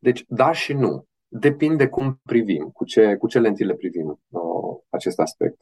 [0.00, 1.06] Deci, da și nu.
[1.28, 4.40] Depinde cum privim, cu ce, cu ce lentile privim uh,
[4.90, 5.60] acest aspect.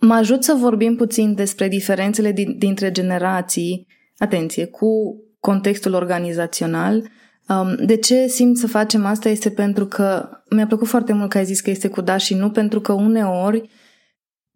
[0.00, 3.86] Mă ajut să vorbim puțin despre diferențele din, dintre generații,
[4.18, 7.10] atenție, cu contextul organizațional.
[7.48, 11.38] Um, de ce simt să facem asta este pentru că mi-a plăcut foarte mult că
[11.38, 13.70] ai zis că este cu da și nu, pentru că uneori,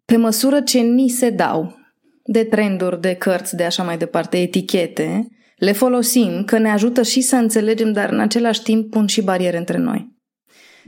[0.05, 1.75] pe măsură ce ni se dau
[2.23, 5.27] de trenduri, de cărți, de așa mai departe, etichete,
[5.59, 9.57] le folosim, că ne ajută și să înțelegem, dar în același timp pun și bariere
[9.57, 10.17] între noi.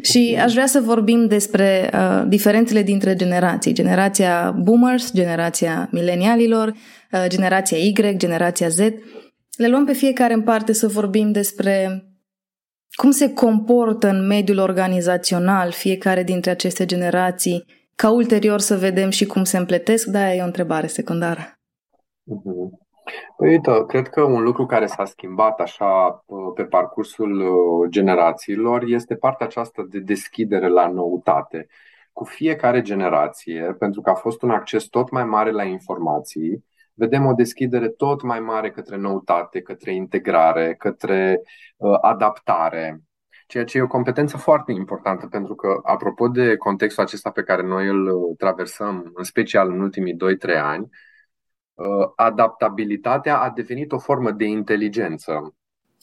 [0.01, 3.73] Și aș vrea să vorbim despre uh, diferențele dintre generații.
[3.73, 8.77] Generația boomers, generația milenialilor, uh, generația Y, generația Z.
[9.57, 12.05] Le luăm pe fiecare în parte să vorbim despre
[12.91, 19.25] cum se comportă în mediul organizațional fiecare dintre aceste generații, ca ulterior să vedem și
[19.25, 21.41] cum se împletesc, dar e o întrebare secundară.
[21.41, 22.80] Uh-huh.
[23.37, 28.83] Păi, uite, cred că un lucru care s-a schimbat așa uh, pe parcursul uh, generațiilor
[28.83, 31.67] este partea aceasta de deschidere la noutate.
[32.13, 37.25] Cu fiecare generație, pentru că a fost un acces tot mai mare la informații, vedem
[37.25, 41.41] o deschidere tot mai mare către noutate, către integrare, către
[41.77, 43.01] uh, adaptare.
[43.47, 47.61] Ceea ce e o competență foarte importantă, pentru că, apropo de contextul acesta pe care
[47.61, 50.17] noi îl uh, traversăm, în special în ultimii 2-3
[50.61, 51.10] ani, Uh,
[52.15, 55.55] adaptabilitatea a devenit o formă de inteligență.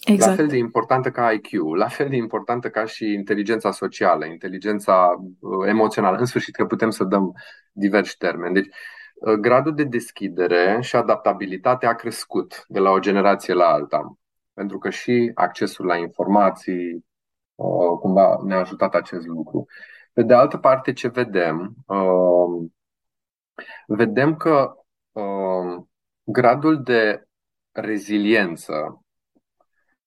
[0.04, 0.30] Exact.
[0.30, 5.24] La fel de importantă ca IQ, la fel de importantă ca și inteligența socială, inteligența
[5.40, 6.16] uh, emoțională.
[6.18, 7.32] În sfârșit, că putem să dăm
[7.72, 8.54] diversi termeni.
[8.54, 8.68] Deci,
[9.14, 14.18] uh, gradul de deschidere și adaptabilitate a crescut de la o generație la alta.
[14.54, 17.06] Pentru că și accesul la informații
[18.00, 19.66] cumva ne-a ajutat acest lucru.
[20.12, 21.74] Pe de altă parte, ce vedem?
[23.86, 24.77] Vedem că
[25.18, 25.90] Um,
[26.24, 27.22] gradul de
[27.72, 29.02] reziliență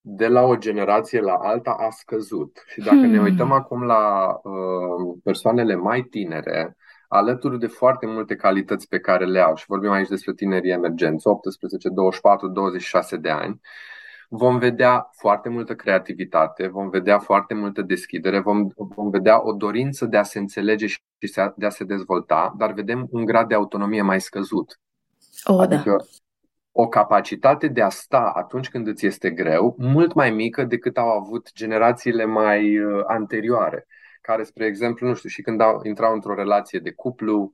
[0.01, 2.63] de la o generație la alta a scăzut.
[2.67, 3.09] Și dacă hmm.
[3.09, 6.75] ne uităm acum la uh, persoanele mai tinere,
[7.07, 11.27] alături de foarte multe calități pe care le au, și vorbim aici despre tinerii emergenți,
[11.27, 13.59] 18, 24, 26 de ani,
[14.29, 20.05] vom vedea foarte multă creativitate, vom vedea foarte multă deschidere, vom, vom vedea o dorință
[20.05, 20.99] de a se înțelege și
[21.55, 24.79] de a se dezvolta, dar vedem un grad de autonomie mai scăzut.
[25.43, 25.61] O, da.
[25.61, 26.05] adică da
[26.71, 31.07] o capacitate de a sta atunci când îți este greu mult mai mică decât au
[31.07, 33.87] avut generațiile mai uh, anterioare,
[34.21, 37.53] care, spre exemplu, nu știu, și când au, intrau într-o relație de cuplu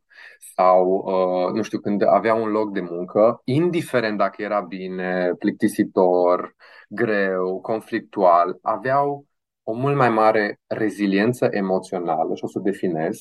[0.55, 6.55] sau, uh, nu știu, când aveau un loc de muncă, indiferent dacă era bine, plictisitor,
[6.89, 9.25] greu, conflictual, aveau
[9.63, 13.17] o mult mai mare reziliență emoțională, și o să o definez,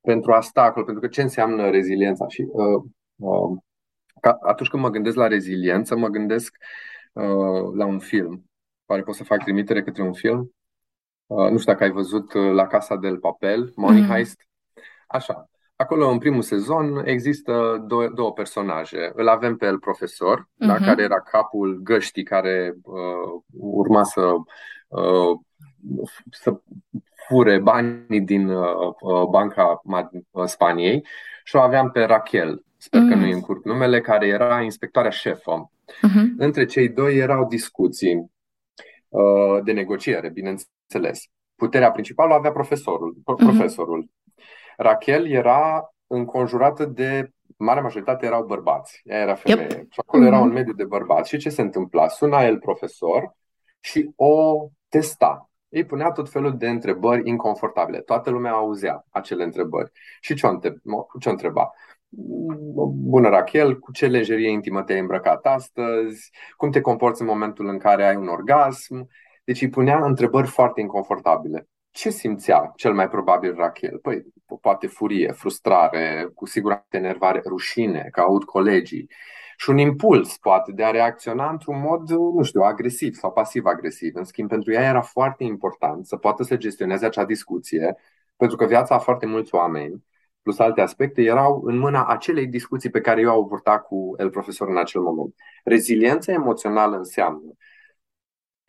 [0.00, 0.84] pentru a sta acolo.
[0.84, 2.28] Pentru că ce înseamnă reziliența?
[2.28, 2.82] Și uh,
[3.16, 3.58] uh,
[4.20, 6.56] ca, atunci când mă gândesc la reziliență, mă gândesc
[7.12, 8.44] uh, la un film.
[8.84, 10.54] Pare pot să fac trimitere către un film.
[11.26, 14.08] Uh, nu știu dacă ai văzut uh, La Casa del Papel, Money mm.
[14.08, 14.40] Heist.
[15.06, 15.50] Așa.
[15.76, 19.10] Acolo, în primul sezon, există două, două personaje.
[19.14, 20.66] Îl avem pe el profesor, mm-hmm.
[20.66, 20.84] da, mhm.
[20.84, 24.32] care era capul găștii care uh, urma să,
[24.88, 25.38] uh,
[26.30, 26.60] să
[27.28, 29.80] fure banii din uh, uh Banca
[30.44, 31.06] Spaniei
[31.44, 33.08] și o aveam pe Rachel, sper mm.
[33.08, 35.70] că nu îi încurc numele, care era inspectoarea șefă.
[35.92, 36.24] Uh-huh.
[36.36, 38.32] Între cei doi erau discuții
[39.08, 41.24] uh, de negociere, bineînțeles.
[41.54, 43.16] Puterea principală o avea profesorul.
[43.16, 43.36] Uh-huh.
[43.36, 44.10] profesorul.
[44.76, 49.00] Rachel era înconjurată de marea majoritate erau bărbați.
[49.04, 49.68] Ea era femeie.
[49.70, 49.92] Yep.
[49.92, 50.26] Și acolo uh-huh.
[50.26, 51.28] era un mediu de bărbați.
[51.28, 52.08] Și ce se întâmpla?
[52.08, 53.36] Suna el profesor
[53.80, 55.50] și o testa.
[55.68, 58.00] Îi punea tot felul de întrebări inconfortabile.
[58.00, 59.90] Toată lumea auzea acele întrebări.
[60.20, 60.46] Și ce
[61.26, 61.70] o întreba?
[62.10, 66.30] Bună, Rachel, cu ce lejerie intimă te-ai îmbrăcat astăzi?
[66.56, 69.08] Cum te comporți în momentul în care ai un orgasm?
[69.44, 71.68] Deci îi punea întrebări foarte inconfortabile.
[71.90, 73.98] Ce simțea cel mai probabil Rachel?
[73.98, 74.22] Păi,
[74.60, 79.10] poate furie, frustrare, cu siguranță enervare, rușine, că aud colegii.
[79.56, 84.16] Și un impuls, poate, de a reacționa într-un mod, nu știu, agresiv sau pasiv-agresiv.
[84.16, 87.96] În schimb, pentru ea era foarte important să poată să gestioneze acea discuție,
[88.36, 90.04] pentru că viața a foarte mulți oameni
[90.42, 94.30] plus alte aspecte, erau în mâna acelei discuții pe care eu au purtat cu el
[94.30, 95.34] profesor în acel moment.
[95.64, 97.54] Reziliența emoțională înseamnă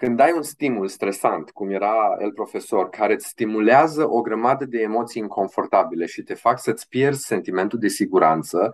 [0.02, 4.80] când ai un stimul stresant, cum era el profesor, care îți stimulează o grămadă de
[4.80, 8.74] emoții inconfortabile și te fac să-ți pierzi sentimentul de siguranță,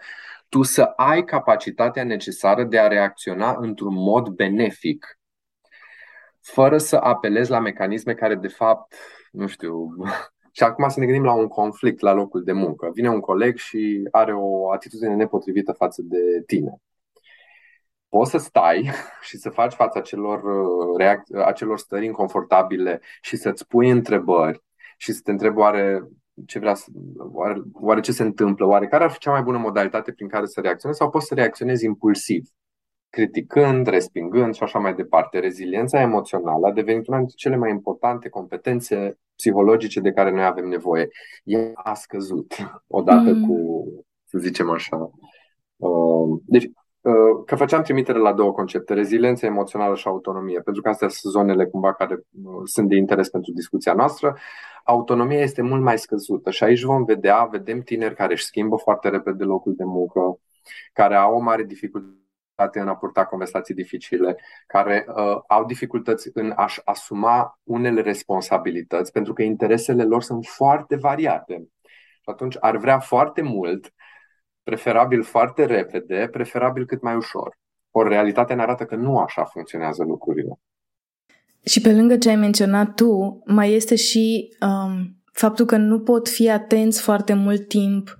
[0.49, 5.19] tu să ai capacitatea necesară de a reacționa într-un mod benefic,
[6.41, 8.93] fără să apelezi la mecanisme care, de fapt,
[9.31, 9.93] nu știu,
[10.57, 12.89] și acum să ne gândim la un conflict la locul de muncă.
[12.93, 16.81] Vine un coleg și are o atitudine nepotrivită față de tine.
[18.09, 18.91] Poți să stai
[19.27, 24.63] și să faci față acelor, uh, reac- acelor stări inconfortabile și să-ți pui întrebări
[24.97, 26.07] și să te întrebi oare
[26.45, 29.57] ce vrea să, oare, oare ce se întâmplă, oare care ar fi cea mai bună
[29.57, 32.49] modalitate prin care să reacționezi sau poți să reacționezi impulsiv
[33.09, 35.39] criticând, respingând și așa mai departe.
[35.39, 40.67] Reziliența emoțională a devenit una dintre cele mai importante competențe psihologice de care noi avem
[40.67, 41.07] nevoie.
[41.43, 42.55] Ea a scăzut
[42.87, 43.47] odată mm.
[43.47, 43.85] cu,
[44.23, 45.09] să zicem așa.
[45.75, 46.63] Uh, deci,
[47.01, 51.33] uh, că făceam trimitere la două concepte, reziliență emoțională și autonomie, pentru că astea sunt
[51.33, 54.37] zonele cumva care uh, sunt de interes pentru discuția noastră.
[54.83, 59.09] Autonomia este mult mai scăzută și aici vom vedea, vedem tineri care își schimbă foarte
[59.09, 60.39] repede locul de muncă,
[60.93, 62.25] care au o mare dificultate
[62.57, 65.15] în a purta conversații dificile, care uh,
[65.47, 71.67] au dificultăți în a-și asuma unele responsabilități, pentru că interesele lor sunt foarte variate.
[72.13, 73.93] Și atunci ar vrea foarte mult,
[74.63, 77.57] preferabil foarte repede, preferabil cât mai ușor.
[77.91, 80.59] Ori realitatea ne arată că nu așa funcționează lucrurile.
[81.65, 86.29] Și pe lângă ce ai menționat tu, mai este și um, faptul că nu pot
[86.29, 88.17] fi atenți foarte mult timp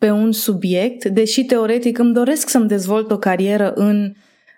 [0.00, 4.12] pe un subiect, deși teoretic îmi doresc să-mi dezvolt o carieră în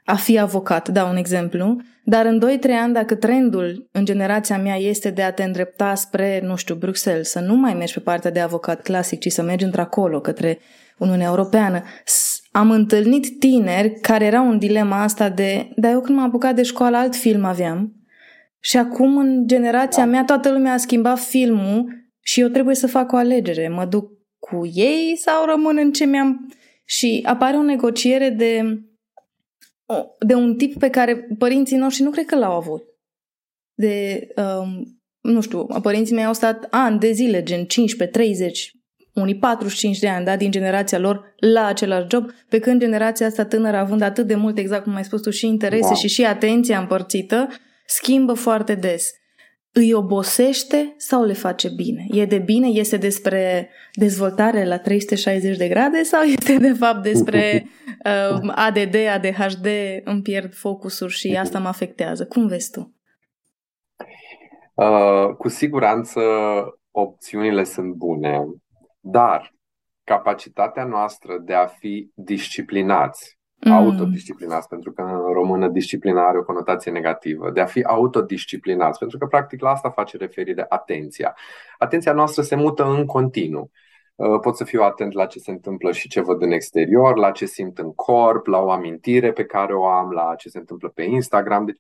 [0.04, 4.76] a fi avocat, dau un exemplu, dar în 2-3 ani, dacă trendul în generația mea
[4.76, 8.30] este de a te îndrepta spre, nu știu, Bruxelles, să nu mai mergi pe partea
[8.30, 10.58] de avocat clasic, ci să mergi într-acolo, către
[10.98, 11.82] Uniunea Europeană,
[12.50, 16.62] am întâlnit tineri care erau în dilema asta de, dar eu când m-am apucat de
[16.62, 17.92] școală, alt film aveam,
[18.60, 20.10] și acum în generația da.
[20.10, 21.84] mea toată lumea a schimbat filmul
[22.20, 23.68] și eu trebuie să fac o alegere.
[23.68, 24.10] Mă duc
[24.48, 26.52] cu ei sau rămân în ce mi-am...
[26.84, 28.82] Și apare o negociere de,
[30.18, 32.82] de un tip pe care părinții noștri nu cred că l-au avut.
[33.74, 38.70] De, um, nu știu, părinții mei au stat ani de zile, gen 15, 30,
[39.14, 43.44] unii 45 de ani, da, din generația lor la același job, pe când generația asta
[43.44, 45.94] tânără, având atât de mult, exact cum ai spus tu, și interese wow.
[45.94, 47.48] și și atenția împărțită,
[47.86, 49.10] schimbă foarte des.
[49.74, 52.04] Îi obosește sau le face bine?
[52.10, 52.66] E de bine?
[52.66, 57.66] Este despre dezvoltare la 360 de grade sau este de fapt despre
[58.04, 59.66] uh, ADD, ADHD,
[60.04, 62.26] îmi pierd focusul și asta mă afectează?
[62.26, 62.94] Cum vezi tu?
[64.74, 66.20] Uh, cu siguranță
[66.90, 68.44] opțiunile sunt bune,
[69.00, 69.54] dar
[70.04, 73.38] capacitatea noastră de a fi disciplinați,
[73.70, 73.72] mm.
[73.72, 79.18] autodisciplinați, pentru că în română disciplina are o conotație negativă, de a fi autodisciplinați, pentru
[79.18, 81.36] că practic la asta face referire atenția.
[81.78, 83.70] Atenția noastră se mută în continuu.
[84.14, 87.30] Uh, pot să fiu atent la ce se întâmplă și ce văd în exterior, la
[87.30, 90.88] ce simt în corp, la o amintire pe care o am, la ce se întâmplă
[90.88, 91.64] pe Instagram.
[91.64, 91.78] Deci,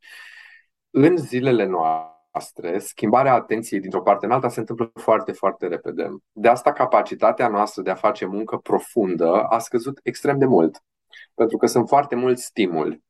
[0.90, 6.08] în zilele noastre, noastre, schimbarea atenției dintr-o parte în alta se întâmplă foarte, foarte repede.
[6.32, 10.82] De asta capacitatea noastră de a face muncă profundă a scăzut extrem de mult,
[11.34, 13.02] pentru că sunt foarte mulți stimuli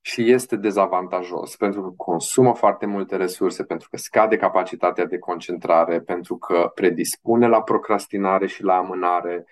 [0.00, 6.00] și este dezavantajos pentru că consumă foarte multe resurse, pentru că scade capacitatea de concentrare,
[6.00, 9.44] pentru că predispune la procrastinare și la amânare,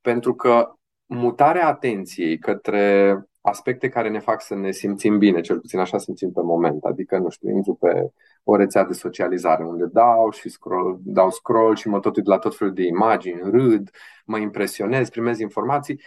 [0.00, 0.74] pentru că
[1.06, 6.32] mutarea atenției către aspecte care ne fac să ne simțim bine, cel puțin așa simțim
[6.32, 6.84] pe moment.
[6.84, 8.10] Adică, nu știu, intru pe
[8.44, 12.38] o rețea de socializare unde dau și scroll, dau scroll și mă tot uit la
[12.38, 13.90] tot felul de imagini, râd,
[14.24, 16.00] mă impresionez, primez informații.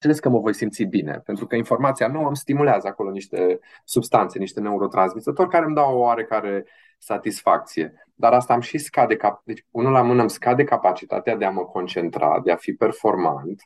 [0.00, 4.38] Bineînțeles că mă voi simți bine, pentru că informația nouă îmi stimulează acolo niște substanțe,
[4.38, 6.66] niște neurotransmițători care îmi dau o oarecare
[6.98, 8.06] satisfacție.
[8.14, 11.50] Dar asta îmi și scade, cap- deci unul la mână îmi scade capacitatea de a
[11.50, 13.62] mă concentra, de a fi performant,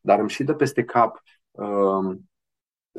[0.00, 1.22] dar îmi și dă peste cap
[1.58, 2.30] Um,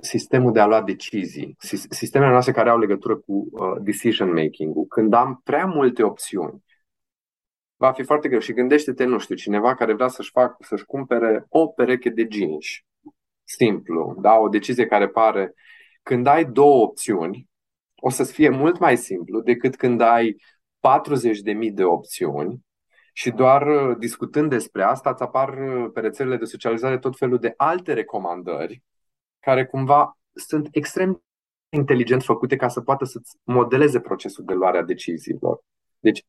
[0.02, 1.56] sistemul de a lua decizii,
[1.90, 4.86] sistemele noastre care au legătură cu uh, decision making-ul.
[4.86, 6.64] Când am prea multe opțiuni,
[7.80, 8.40] va fi foarte greu.
[8.40, 12.66] Și gândește-te, nu știu, cineva care vrea să-și, fac, să-și cumpere o pereche de jeans.
[13.44, 14.38] Simplu, da?
[14.38, 15.54] O decizie care pare...
[16.04, 17.48] Când ai două opțiuni,
[17.96, 20.36] o să fie mult mai simplu decât când ai
[21.68, 22.66] 40.000 de opțiuni
[23.14, 27.38] și doar uh, discutând despre asta îți apar uh, pe rețelele de socializare tot felul
[27.38, 28.84] de alte recomandări
[29.40, 31.24] care cumva sunt extrem
[31.70, 35.64] inteligent făcute ca să poată să-ți modeleze procesul de luare a deciziilor.
[36.00, 36.26] Deci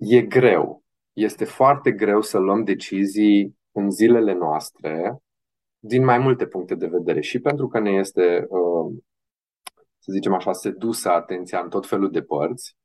[0.00, 0.82] e greu.
[1.12, 5.22] Este foarte greu să luăm decizii în zilele noastre
[5.78, 7.20] din mai multe puncte de vedere.
[7.20, 8.98] Și pentru că ne este, uh,
[9.98, 12.76] să zicem așa, sedusă atenția în tot felul de părți,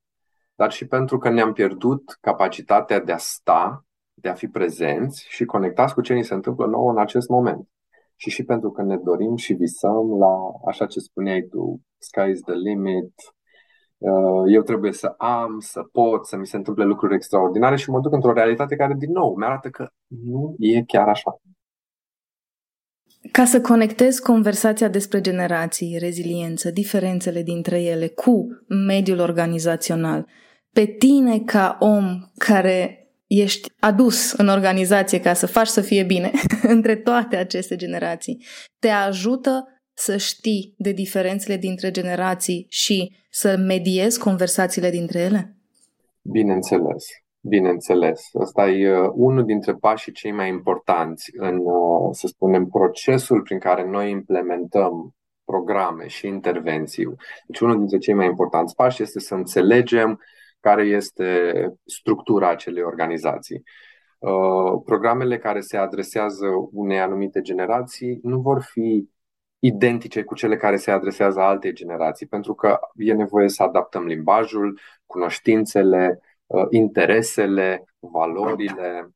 [0.56, 5.46] dar și pentru că ne-am pierdut capacitatea de a sta, de a fi prezenți și
[5.46, 7.70] conectați cu ce ni se întâmplă nouă în acest moment.
[8.16, 12.42] Și și pentru că ne dorim și visăm la, așa ce spuneai tu, sky is
[12.42, 13.35] the limit, uh,
[14.48, 18.14] eu trebuie să am, să pot, să mi se întâmple lucruri extraordinare și mă duc
[18.14, 21.42] într-o realitate care, din nou, mi-arată că nu e chiar așa.
[23.32, 28.48] Ca să conectezi conversația despre generații, reziliență, diferențele dintre ele cu
[28.88, 30.28] mediul organizațional,
[30.74, 36.32] pe tine ca om care ești adus în organizație ca să faci să fie bine
[36.76, 38.46] între toate aceste generații,
[38.80, 45.56] te ajută să știi de diferențele dintre generații și să mediezi conversațiile dintre ele?
[46.22, 47.06] Bineînțeles,
[47.42, 48.30] bineînțeles.
[48.42, 53.60] Asta e uh, unul dintre pașii cei mai importanți în, uh, să spunem, procesul prin
[53.60, 55.16] care noi implementăm
[55.46, 57.16] programe și intervenții.
[57.48, 60.20] Deci unul dintre cei mai importanți pași este să înțelegem
[60.60, 61.26] care este
[61.86, 63.64] structura acelei organizații.
[64.18, 69.10] Uh, programele care se adresează unei anumite generații nu vor fi
[69.66, 74.80] identice cu cele care se adresează alte generații, pentru că e nevoie să adaptăm limbajul,
[75.06, 79.10] cunoștințele, uh, interesele, valorile.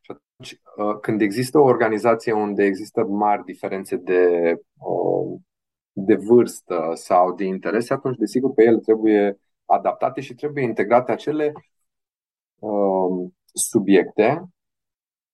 [0.00, 4.54] Și atunci, uh, când există o organizație unde există mari diferențe de,
[5.92, 11.52] de vârstă sau de interese, atunci, desigur, pe ele trebuie adaptate și trebuie integrate acele
[12.58, 14.48] uh, subiecte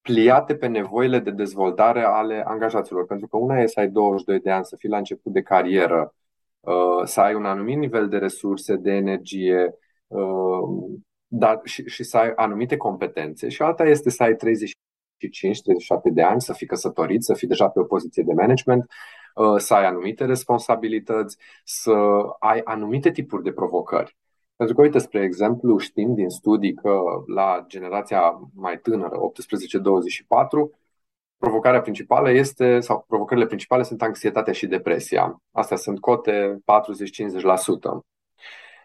[0.05, 3.07] pliate pe nevoile de dezvoltare ale angajaților.
[3.07, 6.15] Pentru că una e să ai 22 de ani, să fii la început de carieră,
[6.61, 9.75] uh, să ai un anumit nivel de resurse, de energie,
[10.07, 13.49] uh, dar și, și să ai anumite competențe.
[13.49, 17.81] Și alta este să ai 35-37 de ani, să fii căsătorit, să fii deja pe
[17.81, 18.87] o poziție de management,
[19.35, 21.93] uh, să ai anumite responsabilități, să
[22.39, 24.17] ai anumite tipuri de provocări.
[24.57, 30.81] Pentru că, uite, spre exemplu, știm din studii că la generația mai tânără, 18-24,
[31.37, 35.43] provocarea principală este, sau provocările principale sunt anxietatea și depresia.
[35.51, 36.63] Astea sunt cote 40-50%.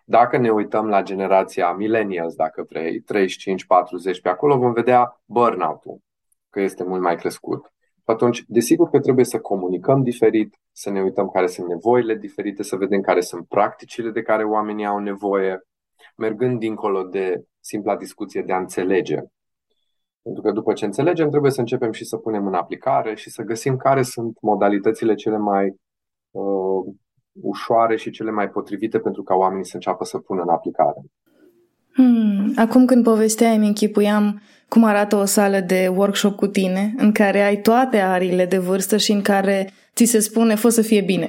[0.05, 3.03] Dacă ne uităm la generația millennials, dacă vrei, 35-40
[4.22, 5.99] pe acolo, vom vedea burnout-ul,
[6.49, 7.74] că este mult mai crescut.
[8.10, 12.76] Atunci, desigur că trebuie să comunicăm diferit, să ne uităm care sunt nevoile diferite, să
[12.76, 15.62] vedem care sunt practicile de care oamenii au nevoie,
[16.16, 19.18] mergând dincolo de simpla discuție de a înțelege.
[20.22, 23.43] Pentru că după ce înțelegem, trebuie să începem și să punem în aplicare și să
[23.43, 25.76] găsim care sunt modalitățile cele mai
[26.32, 26.93] uh,
[27.41, 31.01] ușoare și cele mai potrivite pentru ca oamenii să înceapă să pună în aplicare.
[31.93, 32.53] Hmm.
[32.55, 37.41] Acum când povesteai, îmi închipuiam cum arată o sală de workshop cu tine, în care
[37.41, 41.26] ai toate arile de vârstă și în care ți se spune fă să fie bine.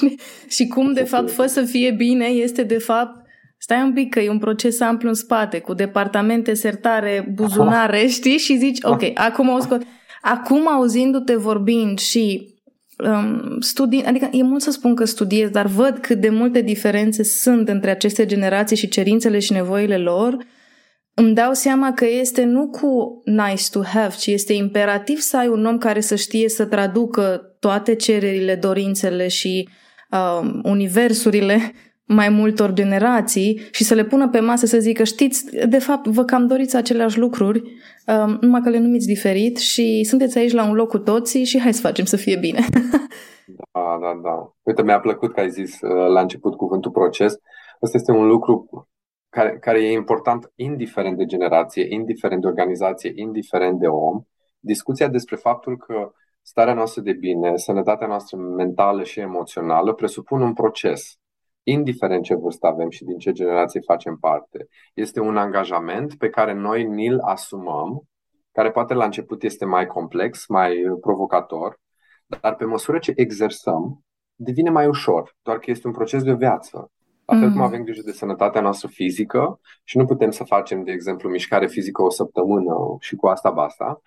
[0.56, 3.26] și cum, de fapt, fă să fie bine este, de fapt,
[3.58, 8.38] stai un pic că e un proces amplu în spate, cu departamente, sertare, buzunare, știi?
[8.38, 9.82] Și zici, ok, acum o scot.
[10.22, 12.54] Acum, auzindu-te vorbind și
[13.04, 17.22] um, studii, adică e mult să spun că studiez, dar văd cât de multe diferențe
[17.22, 20.36] sunt între aceste generații și cerințele și nevoile lor,
[21.18, 25.48] îmi dau seama că este nu cu nice to have, ci este imperativ să ai
[25.48, 29.68] un om care să știe să traducă toate cererile, dorințele și
[30.10, 31.58] um, universurile
[32.18, 36.24] mai multor generații și să le pună pe masă să zică, știți, de fapt, vă
[36.24, 37.62] cam doriți aceleași lucruri,
[38.06, 41.60] um, numai că le numiți diferit și sunteți aici la un loc cu toții și
[41.60, 42.60] hai să facem să fie bine.
[43.72, 44.54] da, da, da.
[44.62, 47.34] Uite, mi-a plăcut că ai zis uh, la început cuvântul proces.
[47.80, 48.68] Asta este un lucru
[49.38, 54.22] care, care e important indiferent de generație, indiferent de organizație, indiferent de om.
[54.58, 56.12] Discuția despre faptul că
[56.42, 61.18] starea noastră de bine, sănătatea noastră mentală și emoțională presupun un proces
[61.62, 64.66] indiferent ce vârstă avem și din ce generație facem parte.
[64.94, 68.02] Este un angajament pe care noi ni-l asumăm,
[68.52, 71.80] care poate la început este mai complex, mai provocator,
[72.40, 76.90] dar pe măsură ce exersăm, devine mai ușor, doar că este un proces de viață.
[77.32, 77.64] La fel cum mm.
[77.64, 82.02] avem grijă de sănătatea noastră fizică și nu putem să facem, de exemplu, mișcare fizică
[82.02, 84.00] o săptămână și cu asta basta,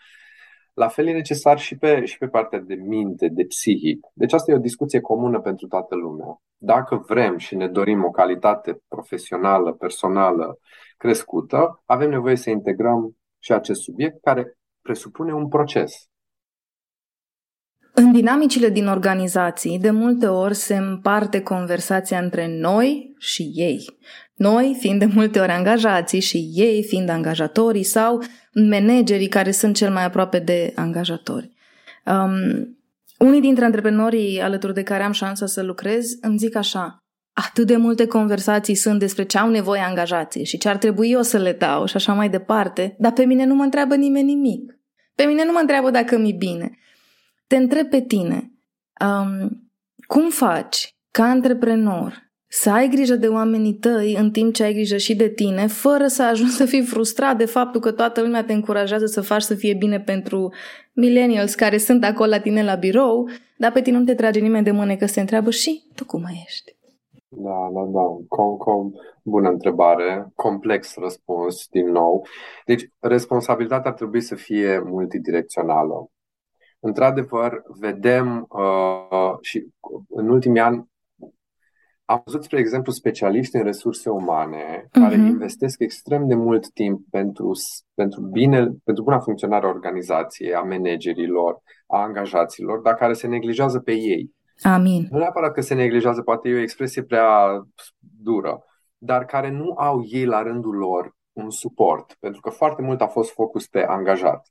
[0.73, 4.07] la fel e necesar și pe, și pe partea de minte, de psihic.
[4.13, 6.41] Deci asta e o discuție comună pentru toată lumea.
[6.57, 10.59] Dacă vrem și ne dorim o calitate profesională, personală
[10.97, 16.09] crescută, avem nevoie să integrăm și acest subiect care presupune un proces.
[17.93, 23.99] În dinamicile din organizații, de multe ori se împarte conversația între noi și ei.
[24.35, 28.23] Noi fiind de multe ori angajații și ei fiind angajatorii sau
[28.69, 31.51] managerii care sunt cel mai aproape de angajatori.
[32.05, 32.77] Um,
[33.17, 37.75] unii dintre antreprenorii alături de care am șansa să lucrez îmi zic așa, atât de
[37.75, 41.53] multe conversații sunt despre ce au nevoie angajații și ce ar trebui eu să le
[41.53, 44.79] dau și așa mai departe, dar pe mine nu mă întreabă nimeni nimic.
[45.15, 46.71] Pe mine nu mă întreabă dacă mi bine.
[47.51, 48.51] Te întreb pe tine,
[49.05, 49.49] um,
[50.07, 54.97] cum faci ca antreprenor să ai grijă de oamenii tăi în timp ce ai grijă
[54.97, 58.53] și de tine, fără să ajungi să fii frustrat de faptul că toată lumea te
[58.53, 60.53] încurajează să faci să fie bine pentru
[60.93, 64.65] millennials care sunt acolo la tine la birou, dar pe tine nu te trage nimeni
[64.65, 66.75] de mâne că se întreabă și tu cum mai ești?
[67.27, 68.05] Da, da, da.
[68.27, 68.91] Com, com,
[69.23, 70.31] bună întrebare.
[70.35, 72.25] Complex răspuns, din nou.
[72.65, 76.09] Deci, responsabilitatea ar trebui să fie multidirecțională.
[76.83, 79.67] Într-adevăr, vedem uh, și
[80.09, 80.89] în ultimii ani
[82.05, 85.27] am văzut, spre exemplu, specialiști în resurse umane care uh-huh.
[85.27, 87.51] investesc extrem de mult timp pentru,
[87.93, 93.79] pentru, bine, pentru buna funcționare a organizației, a managerilor, a angajaților, dar care se neglijează
[93.79, 94.31] pe ei.
[94.61, 95.07] Amin.
[95.11, 97.61] Nu neapărat că se neglijează, poate e o expresie prea
[98.21, 98.63] dură,
[98.97, 103.07] dar care nu au ei la rândul lor un suport, pentru că foarte mult a
[103.07, 104.47] fost focus pe angajat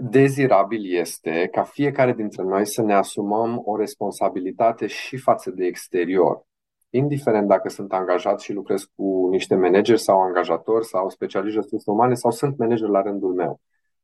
[0.00, 6.46] dezirabil este ca fiecare dintre noi să ne asumăm o responsabilitate și față de exterior.
[6.90, 11.90] Indiferent dacă sunt angajat și lucrez cu niște manageri sau angajatori sau specialiști de resurse
[11.90, 13.60] umane sau sunt manager la rândul meu.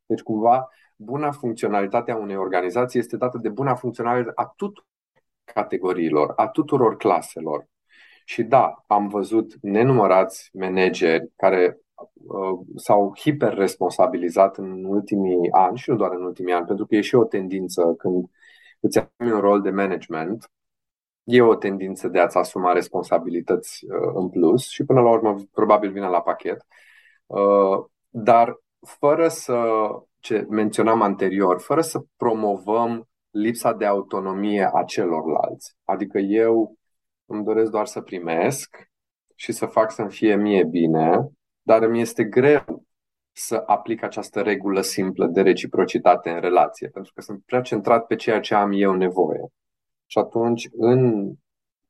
[0.07, 4.87] Deci, cumva, buna funcționalitate a unei organizații este dată de buna funcționalitate a tuturor
[5.45, 7.67] categoriilor, a tuturor claselor.
[8.25, 11.86] Și da, am văzut nenumărați manageri care Uh,
[12.77, 17.15] s-au hiperresponsabilizat în ultimii ani și nu doar în ultimii ani, pentru că e și
[17.15, 18.25] o tendință când
[18.81, 20.51] îți ai un rol de management,
[21.25, 25.93] e o tendință de a-ți asuma responsabilități uh, în plus și până la urmă probabil
[25.93, 26.67] vine la pachet.
[27.27, 28.61] Uh, dar
[28.99, 29.89] fără să,
[30.19, 35.77] ce menționam anterior, fără să promovăm lipsa de autonomie a celorlalți.
[35.85, 36.77] Adică eu
[37.27, 38.91] îmi doresc doar să primesc
[39.35, 41.31] și să fac să-mi fie mie bine
[41.67, 42.85] dar îmi este greu
[43.33, 48.15] să aplic această regulă simplă de reciprocitate în relație, pentru că sunt prea centrat pe
[48.15, 49.47] ceea ce am eu nevoie.
[50.07, 51.33] Și atunci, în,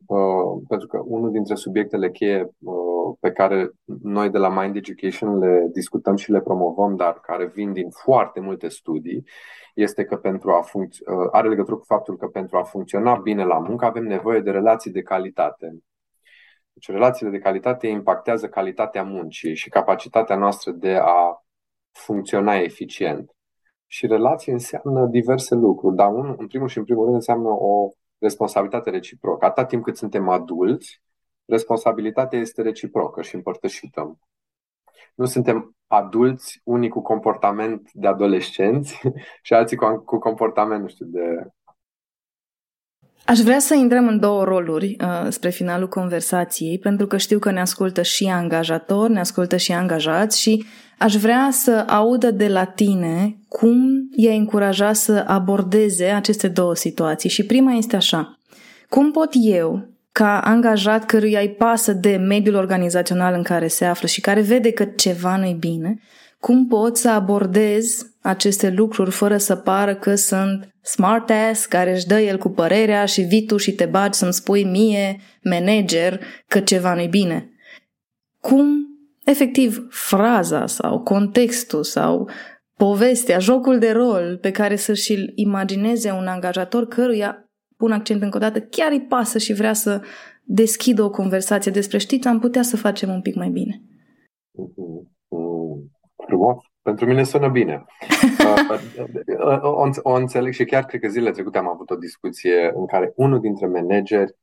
[0.06, 3.70] uh, pentru că unul dintre subiectele cheie uh, pe care
[4.02, 8.40] noi de la Mind Education le discutăm și le promovăm, dar care vin din foarte
[8.40, 9.24] multe studii,
[9.74, 13.44] este că pentru a func- uh, are legătură cu faptul că pentru a funcționa bine
[13.44, 15.78] la muncă avem nevoie de relații de calitate.
[16.76, 21.44] Deci relațiile de calitate impactează calitatea muncii și capacitatea noastră de a
[21.92, 23.30] funcționa eficient.
[23.86, 27.88] Și relații înseamnă diverse lucruri, dar un, în primul și în primul rând înseamnă o
[28.18, 29.44] responsabilitate reciprocă.
[29.44, 31.02] Atât timp cât suntem adulți,
[31.44, 34.18] responsabilitatea este reciprocă și împărtășită.
[35.14, 39.00] Nu suntem adulți, unii cu comportament de adolescenți
[39.42, 41.46] și alții cu, cu comportament, nu știu, de
[43.26, 47.50] Aș vrea să intrăm în două roluri uh, spre finalul conversației, pentru că știu că
[47.50, 50.64] ne ascultă și angajatori, ne ascultă și angajați și
[50.98, 57.28] aș vrea să audă de la tine cum i-ai încuraja să abordeze aceste două situații.
[57.28, 58.38] Și prima este așa.
[58.88, 64.08] Cum pot eu, ca angajat căruia îi pasă de mediul organizațional în care se află
[64.08, 66.00] și care vede că ceva nu-i bine,
[66.40, 72.06] cum pot să abordez aceste lucruri fără să pară că sunt smart ass care își
[72.06, 76.60] dă el cu părerea și vii tu și te bagi să-mi spui mie, manager, că
[76.60, 77.50] ceva nu-i bine.
[78.40, 78.86] Cum,
[79.24, 82.30] efectiv, fraza sau contextul sau
[82.76, 88.36] povestea, jocul de rol pe care să și-l imagineze un angajator căruia, pun accent încă
[88.36, 90.00] o dată, chiar îi pasă și vrea să
[90.44, 93.82] deschidă o conversație despre știți, am putea să facem un pic mai bine.
[96.26, 96.56] Frumos.
[96.82, 97.84] Pentru mine sună bine.
[99.38, 102.86] Uh, o, o înțeleg și chiar cred că zilele trecute am avut o discuție în
[102.86, 104.36] care unul dintre manageri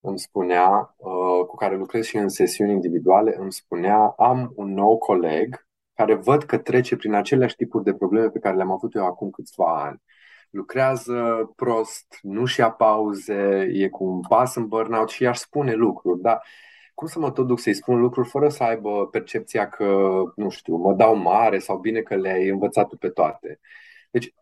[0.00, 4.98] îmi spunea, uh, cu care lucrez și în sesiuni individuale, îmi spunea, am un nou
[4.98, 9.04] coleg care văd că trece prin aceleași tipuri de probleme pe care le-am avut eu
[9.04, 10.02] acum câțiva ani.
[10.50, 16.20] Lucrează prost, nu-și ia pauze, e cu un pas în burnout și i-aș spune lucruri,
[16.20, 16.42] dar
[16.98, 19.84] cum să mă tot duc să-i spun lucruri fără să aibă percepția că,
[20.36, 23.60] nu știu, mă dau mare sau bine că le-ai învățat tu pe toate.
[24.10, 24.34] Deci,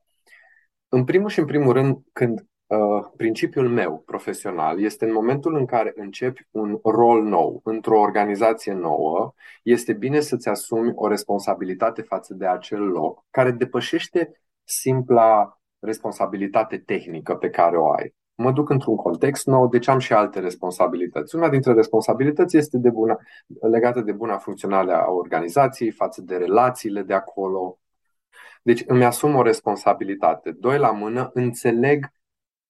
[0.89, 5.67] în primul și în primul rând, când uh, principiul meu profesional este în momentul în
[5.67, 12.35] care începi un rol nou într-o organizație nouă, este bine să-ți asumi o responsabilitate față
[12.35, 18.97] de acel loc care depășește simpla responsabilitate tehnică pe care o ai mă duc într-un
[18.97, 21.37] context nou, deci am și alte responsabilități.
[21.37, 23.19] Una dintre responsabilități este de bună,
[23.71, 27.79] legată de buna funcționare a organizației față de relațiile de acolo.
[28.63, 30.51] Deci îmi asum o responsabilitate.
[30.51, 32.15] Doi la mână, înțeleg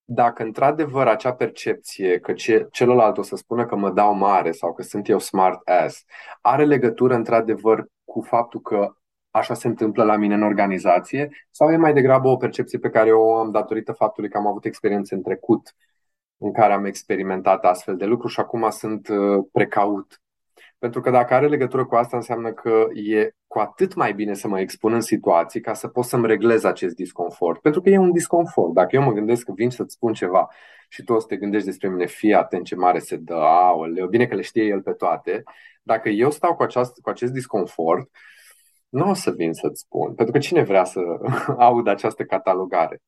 [0.04, 4.72] dacă într-adevăr acea percepție că ce, celălalt o să spună că mă dau mare sau
[4.72, 6.04] că sunt eu smart ass
[6.40, 8.96] are legătură într-adevăr cu faptul că
[9.36, 13.12] așa se întâmplă la mine în organizație sau e mai degrabă o percepție pe care
[13.12, 15.74] o am datorită faptului că am avut experiențe în trecut
[16.38, 20.20] în care am experimentat astfel de lucruri și acum sunt uh, precaut.
[20.78, 24.48] Pentru că dacă are legătură cu asta, înseamnă că e cu atât mai bine să
[24.48, 27.60] mă expun în situații ca să pot să-mi reglez acest disconfort.
[27.60, 28.72] Pentru că e un disconfort.
[28.72, 30.48] Dacă eu mă gândesc că vin să-ți spun ceva
[30.88, 34.06] și tu o să te gândești despre mine, fii atent ce mare se dă, aoleu,
[34.06, 35.42] bine că le știe el pe toate.
[35.82, 38.10] Dacă eu stau cu, aceast, cu acest disconfort,
[38.96, 41.00] nu o să vin să-ți spun, pentru că cine vrea să
[41.58, 43.02] audă această catalogare?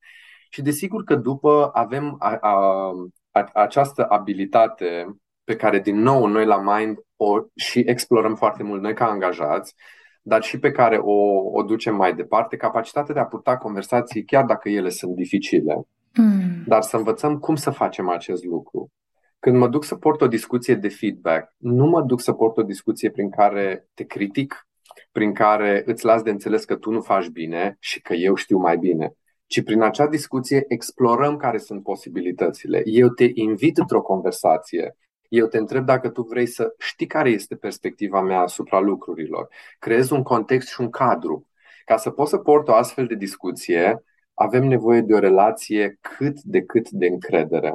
[0.50, 2.92] Și desigur că după avem a, a,
[3.30, 8.82] a, această abilitate pe care din nou noi la Mind o și explorăm foarte mult
[8.82, 9.74] noi ca angajați,
[10.22, 14.44] dar și pe care o, o ducem mai departe, capacitatea de a purta conversații chiar
[14.44, 15.74] dacă ele sunt dificile,
[16.14, 16.62] mm.
[16.66, 18.90] dar să învățăm cum să facem acest lucru.
[19.38, 22.62] Când mă duc să port o discuție de feedback, nu mă duc să port o
[22.62, 24.67] discuție prin care te critic
[25.12, 28.58] prin care îți las de înțeles că tu nu faci bine și că eu știu
[28.58, 29.12] mai bine,
[29.46, 32.82] ci prin acea discuție explorăm care sunt posibilitățile.
[32.84, 34.96] Eu te invit într-o conversație.
[35.28, 39.48] Eu te întreb dacă tu vrei să știi care este perspectiva mea asupra lucrurilor.
[39.78, 41.48] Creez un context și un cadru.
[41.84, 44.02] Ca să poți să port o astfel de discuție,
[44.34, 47.74] avem nevoie de o relație cât de cât de încredere.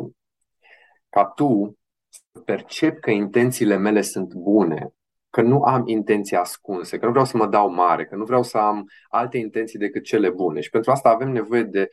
[1.10, 1.78] Ca tu
[2.10, 4.94] să percepi că intențiile mele sunt bune,
[5.34, 8.44] că nu am intenții ascunse, că nu vreau să mă dau mare, că nu vreau
[8.44, 10.60] să am alte intenții decât cele bune.
[10.60, 11.90] Și pentru asta avem nevoie de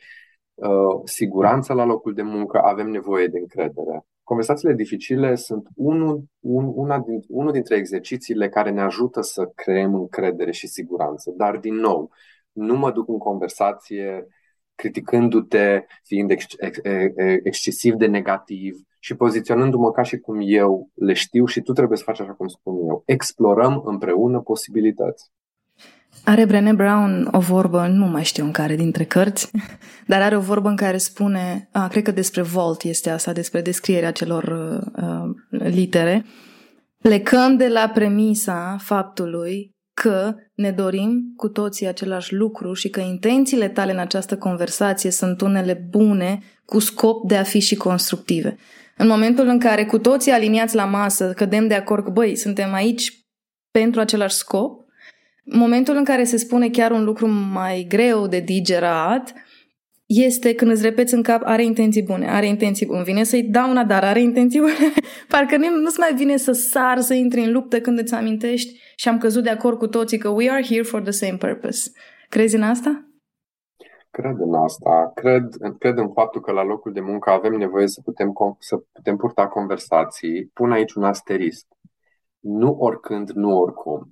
[0.53, 4.05] uh, siguranță la locul de muncă, avem nevoie de încredere.
[4.23, 9.95] Conversațiile dificile sunt unul, un, una din, unul dintre exercițiile care ne ajută să creăm
[9.95, 11.33] încredere și siguranță.
[11.37, 12.11] Dar, din nou,
[12.51, 14.27] nu mă duc în conversație
[14.81, 16.79] criticându-te, fiind ex- ex-
[17.43, 22.03] excesiv de negativ, și poziționându-mă ca și cum eu le știu și tu trebuie să
[22.03, 23.03] faci așa cum spun eu.
[23.05, 25.31] Explorăm împreună posibilități.
[26.25, 29.51] Are Brené Brown o vorbă, nu mai știu în care dintre cărți,
[30.11, 33.61] dar are o vorbă în care spune, a, cred că despre Volt este asta, despre
[33.61, 34.43] descrierea celor
[34.95, 36.25] uh, litere,
[37.01, 43.69] Plecăm de la premisa faptului că ne dorim cu toții același lucru și că intențiile
[43.69, 48.57] tale în această conversație sunt unele bune cu scop de a fi și constructive.
[48.97, 52.73] În momentul în care cu toții aliniați la masă cădem de acord că, băi, suntem
[52.73, 53.25] aici
[53.71, 54.85] pentru același scop,
[55.43, 59.33] momentul în care se spune chiar un lucru mai greu de digerat,
[60.13, 63.03] este când îți repeți în cap, are intenții bune, are intenții bune.
[63.03, 64.73] Vine să-i dau una, dar are intenții bune.
[65.31, 69.17] Parcă nu-ți mai vine să sar, să intri în luptă când îți amintești și am
[69.17, 71.91] căzut de acord cu toții că we are here for the same purpose.
[72.29, 73.05] Crezi în asta?
[74.11, 75.11] Cred în asta.
[75.15, 75.43] Cred,
[75.79, 79.47] cred în faptul că la locul de muncă avem nevoie să putem, să putem purta
[79.47, 80.45] conversații.
[80.53, 81.65] Pun aici un asterisc.
[82.39, 84.09] Nu oricând, nu oricum.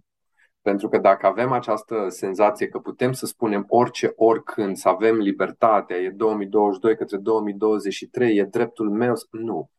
[0.61, 5.97] Pentru că dacă avem această senzație că putem să spunem orice, oricând, să avem libertatea,
[5.97, 9.69] e 2022 către 2023, e dreptul meu, nu.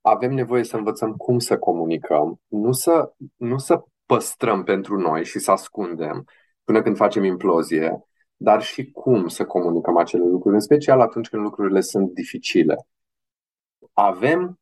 [0.00, 5.38] Avem nevoie să învățăm cum să comunicăm, nu să, nu să păstrăm pentru noi și
[5.38, 6.24] să ascundem
[6.64, 8.04] până când facem implozie,
[8.36, 12.86] dar și cum să comunicăm acele lucruri, în special atunci când lucrurile sunt dificile.
[13.92, 14.59] Avem uh,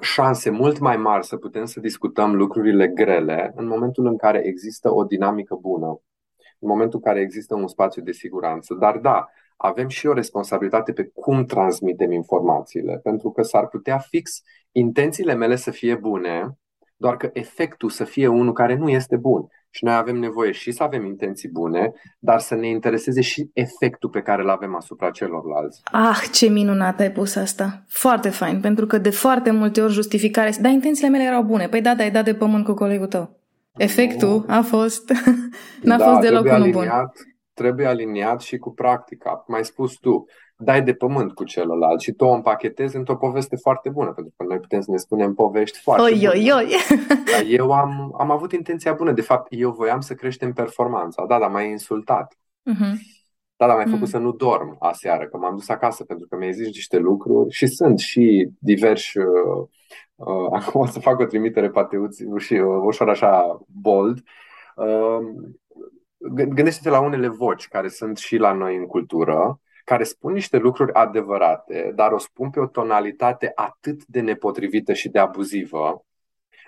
[0.00, 4.94] șanse mult mai mari să putem să discutăm lucrurile grele în momentul în care există
[4.94, 5.86] o dinamică bună,
[6.58, 8.74] în momentul în care există un spațiu de siguranță.
[8.74, 14.42] Dar da, avem și o responsabilitate pe cum transmitem informațiile, pentru că s-ar putea fix
[14.72, 16.58] intențiile mele să fie bune,
[17.00, 19.46] doar că efectul să fie unul care nu este bun.
[19.70, 24.10] Și noi avem nevoie și să avem intenții bune, dar să ne intereseze și efectul
[24.10, 25.80] pe care îl avem asupra celorlalți.
[25.84, 27.84] Ah, ce minunat ai pus asta!
[27.88, 30.52] Foarte fain, pentru că de foarte multe ori justificare...
[30.60, 31.68] Dar intențiile mele erau bune.
[31.68, 33.38] Păi da, dar ai dat de pământ cu colegul tău.
[33.76, 35.12] Efectul a fost...
[35.82, 36.88] N-a da, fost deloc unul bun.
[37.54, 39.44] Trebuie aliniat și cu practica.
[39.46, 40.24] Mai spus tu,
[40.60, 44.44] dai de pământ cu celălalt și tu o împachetezi într-o poveste foarte bună, pentru că
[44.44, 46.28] noi putem să ne spunem povești foarte oi, bune.
[46.28, 46.74] Oi, oi.
[47.32, 49.12] Dar eu am, am avut intenția bună.
[49.12, 51.24] De fapt, eu voiam să creștem performanța.
[51.26, 52.34] Da, dar m-ai insultat.
[52.70, 52.94] Uh-huh.
[53.56, 53.90] Da, dar m-ai uh-huh.
[53.90, 57.50] făcut să nu dorm aseară, că m-am dus acasă pentru că mi-ai zis niște lucruri
[57.50, 59.18] și sunt și diversi...
[59.18, 59.66] Uh,
[60.14, 61.96] uh, acum o să fac o trimitere poate
[62.36, 64.22] și uh, ușor așa bold.
[64.76, 65.18] Uh,
[66.48, 70.92] gândește-te la unele voci care sunt și la noi în cultură care spun niște lucruri
[70.92, 76.04] adevărate, dar o spun pe o tonalitate atât de nepotrivită și de abuzivă,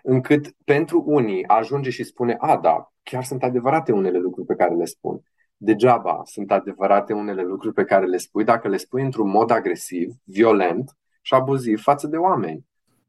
[0.02, 4.74] încât pentru unii ajunge și spune, a, da, chiar sunt adevărate unele lucruri pe care
[4.74, 5.20] le spun.
[5.56, 10.12] Degeaba sunt adevărate unele lucruri pe care le spui dacă le spui într-un mod agresiv,
[10.24, 12.66] violent și abuziv față de oameni.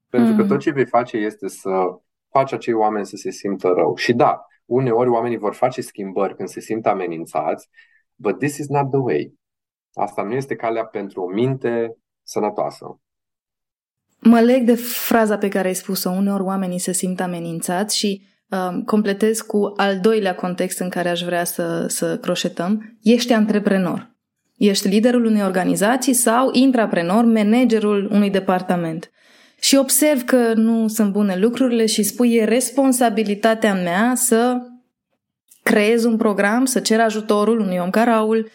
[0.10, 0.38] Pentru mm.
[0.38, 2.00] că tot ce vei face este să
[2.32, 3.96] faci acei oameni să se simtă rău.
[3.96, 7.70] Și da, uneori oamenii vor face schimbări când se simt amenințați,
[8.16, 9.40] but this is not the way.
[9.94, 12.86] Asta nu este calea pentru o minte sănătoasă.
[14.20, 16.10] Mă leg de fraza pe care ai spus-o.
[16.10, 21.22] Uneori oamenii se simt amenințați și uh, completez cu al doilea context în care aș
[21.22, 22.98] vrea să, să croșetăm.
[23.02, 24.12] Ești antreprenor.
[24.58, 29.12] Ești liderul unei organizații sau intraprenor, managerul unui departament.
[29.60, 34.58] Și observ că nu sunt bune lucrurile și spui e responsabilitatea mea să
[35.64, 38.50] creez un program, să cer ajutorul unui om ca Raul,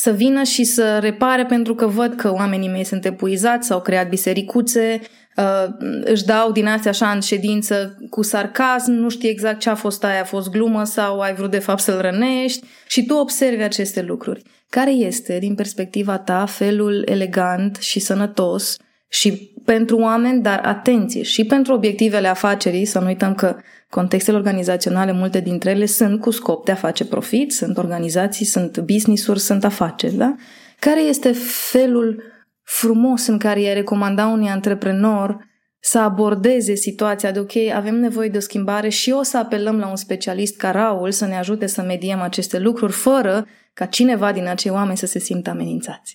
[0.00, 4.08] să vină și să repare pentru că văd că oamenii mei sunt epuizați, s-au creat
[4.08, 5.00] bisericuțe,
[5.36, 5.64] uh,
[6.04, 10.04] își dau din astea așa în ședință cu sarcasm, nu știi exact ce a fost
[10.04, 14.02] aia, a fost glumă sau ai vrut de fapt să-l rănești și tu observi aceste
[14.02, 14.42] lucruri.
[14.70, 18.76] Care este, din perspectiva ta, felul elegant și sănătos
[19.08, 23.56] și pentru oameni, dar atenție, și pentru obiectivele afacerii, să nu uităm că
[23.90, 28.78] contextele organizaționale, multe dintre ele sunt cu scop de a face profit, sunt organizații, sunt
[28.78, 30.34] business-uri, sunt afaceri, da?
[30.78, 31.32] Care este
[31.70, 32.22] felul
[32.62, 35.46] frumos în care i-ai recomanda unui antreprenor
[35.80, 39.88] să abordeze situația de ok, avem nevoie de o schimbare și o să apelăm la
[39.88, 44.46] un specialist ca Raul să ne ajute să mediem aceste lucruri fără ca cineva din
[44.46, 46.14] acei oameni să se simtă amenințați.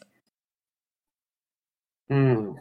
[2.05, 2.57] Mm.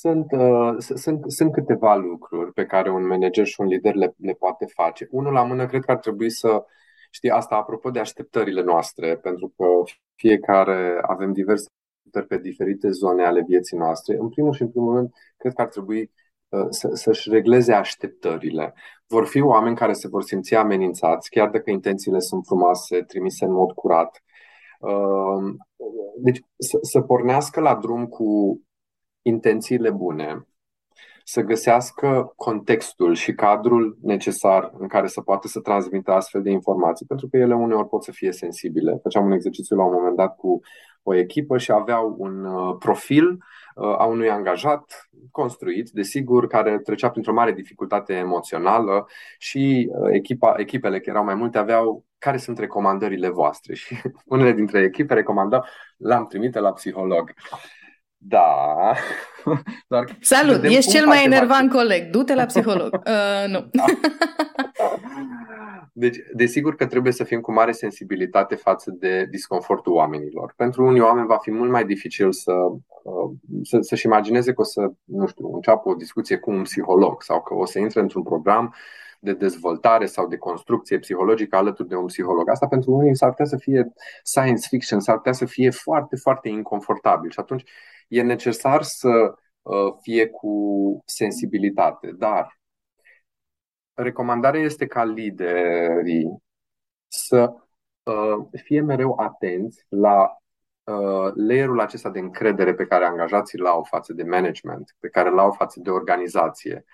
[0.00, 4.32] Sunt, uh, sunt, sunt câteva lucruri pe care un manager și un lider le, le
[4.32, 5.08] poate face.
[5.10, 6.64] Unul la mână, cred că ar trebui să
[7.10, 9.64] știi asta apropo de așteptările noastre, pentru că
[10.14, 14.16] fiecare avem diverse așteptări pe diferite zone ale vieții noastre.
[14.16, 16.10] În primul și în primul rând, cred că ar trebui
[16.48, 18.74] uh, să, să-și regleze așteptările.
[19.06, 23.52] Vor fi oameni care se vor simți amenințați, chiar dacă intențiile sunt frumoase, trimise în
[23.52, 24.22] mod curat.
[24.80, 25.54] Uh,
[26.18, 28.60] deci să, să pornească la drum cu
[29.28, 30.46] intențiile bune,
[31.24, 37.06] să găsească contextul și cadrul necesar în care să poată să transmită astfel de informații,
[37.06, 38.98] pentru că ele uneori pot să fie sensibile.
[39.02, 40.60] Făceam un exercițiu la un moment dat cu
[41.02, 43.38] o echipă și aveau un uh, profil
[43.74, 49.06] a unui angajat construit, desigur, care trecea printr-o mare dificultate emoțională
[49.38, 54.82] și echipa, echipele, care erau mai multe, aveau care sunt recomandările voastre și unele dintre
[54.82, 55.64] echipe recomandau
[55.96, 57.32] l-am trimite la psiholog.
[58.18, 58.94] Da.
[59.88, 62.10] Doar Salut, ești cel mai enervant coleg.
[62.10, 62.90] Du-te la psiholog.
[63.06, 63.68] Uh, nu.
[63.72, 63.84] Da.
[65.92, 70.52] Deci, desigur că trebuie să fim cu mare sensibilitate față de disconfortul oamenilor.
[70.56, 73.30] Pentru unii oameni va fi mult mai dificil să, uh,
[73.62, 77.42] să, să-și imagineze că o să, nu știu, înceapă o discuție cu un psiholog sau
[77.42, 78.74] că o să intre într-un program
[79.20, 82.48] de dezvoltare sau de construcție psihologică alături de un psiholog.
[82.48, 83.92] Asta pentru unii s-ar putea să fie
[84.22, 87.64] science fiction, s-ar putea să fie foarte, foarte inconfortabil și atunci
[88.08, 90.52] e necesar să uh, fie cu
[91.06, 92.12] sensibilitate.
[92.18, 92.60] Dar
[93.94, 96.42] recomandarea este ca liderii
[97.08, 97.54] să
[98.02, 100.38] uh, fie mereu atenți la
[100.84, 105.52] uh, layerul acesta de încredere pe care angajații l-au față de management, pe care l-au
[105.52, 106.84] față de organizație.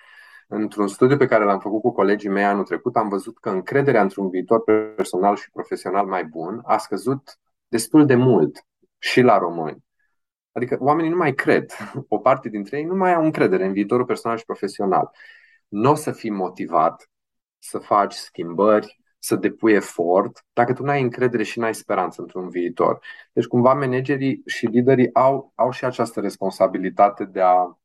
[0.48, 4.02] Într-un studiu pe care l-am făcut cu colegii mei anul trecut, am văzut că încrederea
[4.02, 4.62] într-un viitor
[4.96, 7.38] personal și profesional mai bun a scăzut
[7.68, 8.66] destul de mult
[8.98, 9.84] și la români.
[10.54, 11.70] Adică oamenii nu mai cred.
[12.08, 15.10] O parte dintre ei nu mai au încredere în viitorul personal și profesional.
[15.68, 17.10] Nu o să fii motivat
[17.58, 22.20] să faci schimbări, să depui efort, dacă tu nu ai încredere și nu ai speranță
[22.20, 22.98] într-un viitor.
[23.32, 27.78] Deci, cumva, managerii și liderii au, au și această responsabilitate de a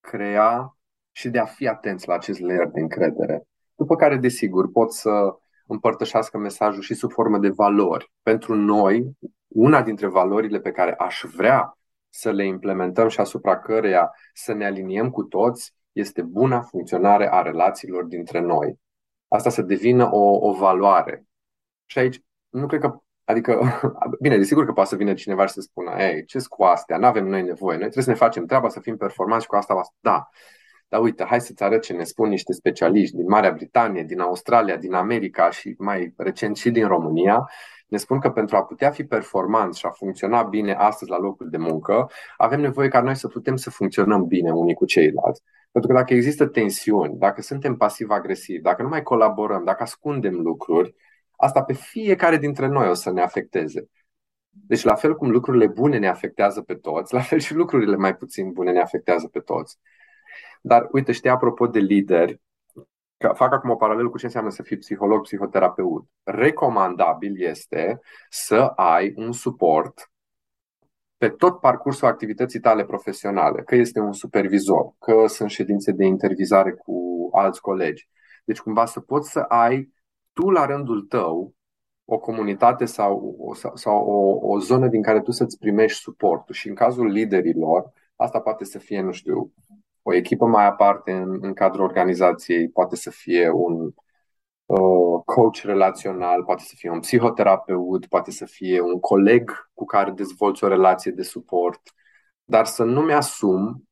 [0.00, 0.76] crea
[1.12, 3.42] și de a fi atenți la acest layer de încredere.
[3.74, 5.36] După care, desigur, pot să
[5.66, 8.12] împărtășească mesajul și sub formă de valori.
[8.22, 9.16] Pentru noi,
[9.48, 11.78] una dintre valorile pe care aș vrea
[12.08, 17.42] să le implementăm și asupra căreia să ne aliniem cu toți este buna funcționare a
[17.42, 18.78] relațiilor dintre noi.
[19.28, 21.24] Asta să devină o, o valoare.
[21.86, 23.60] Și aici nu cred că Adică,
[24.22, 27.06] bine, desigur că poate să vină cineva și să spună, ei, ce cu astea, nu
[27.06, 29.80] avem noi nevoie, noi trebuie să ne facem treaba, să fim performanți și cu asta,
[30.00, 30.28] da.
[30.88, 34.76] Dar uite, hai să-ți arăt ce ne spun niște specialiști din Marea Britanie, din Australia,
[34.76, 37.50] din America și mai recent și din România.
[37.88, 41.48] Ne spun că pentru a putea fi performanți și a funcționa bine astăzi la locul
[41.50, 45.42] de muncă, avem nevoie ca noi să putem să funcționăm bine unii cu ceilalți.
[45.72, 50.94] Pentru că dacă există tensiuni, dacă suntem pasiv-agresivi, dacă nu mai colaborăm, dacă ascundem lucruri,
[51.36, 53.88] asta pe fiecare dintre noi o să ne afecteze.
[54.50, 58.16] Deci, la fel cum lucrurile bune ne afectează pe toți, la fel și lucrurile mai
[58.16, 59.78] puțin bune ne afectează pe toți.
[60.60, 62.38] Dar, uite, știi, apropo de lideri, că
[63.34, 66.06] fac acum o paralelă cu ce înseamnă să fii psiholog, psihoterapeut.
[66.22, 70.10] Recomandabil este să ai un suport
[71.16, 76.72] pe tot parcursul activității tale profesionale, că este un supervizor, că sunt ședințe de intervizare
[76.72, 78.08] cu alți colegi.
[78.44, 79.92] Deci cumva să poți să ai
[80.32, 81.54] tu la rândul tău
[82.04, 86.54] o comunitate sau, o, sau o, o zonă din care tu să-ți primești suportul.
[86.54, 89.52] Și în cazul liderilor, asta poate să fie, nu știu,
[90.08, 93.92] o echipă mai aparte în, în cadrul organizației, poate să fie un
[94.66, 100.10] uh, coach relațional, poate să fie un psihoterapeut, poate să fie un coleg cu care
[100.10, 101.80] dezvolți o relație de suport,
[102.44, 103.88] dar să nu mi-asum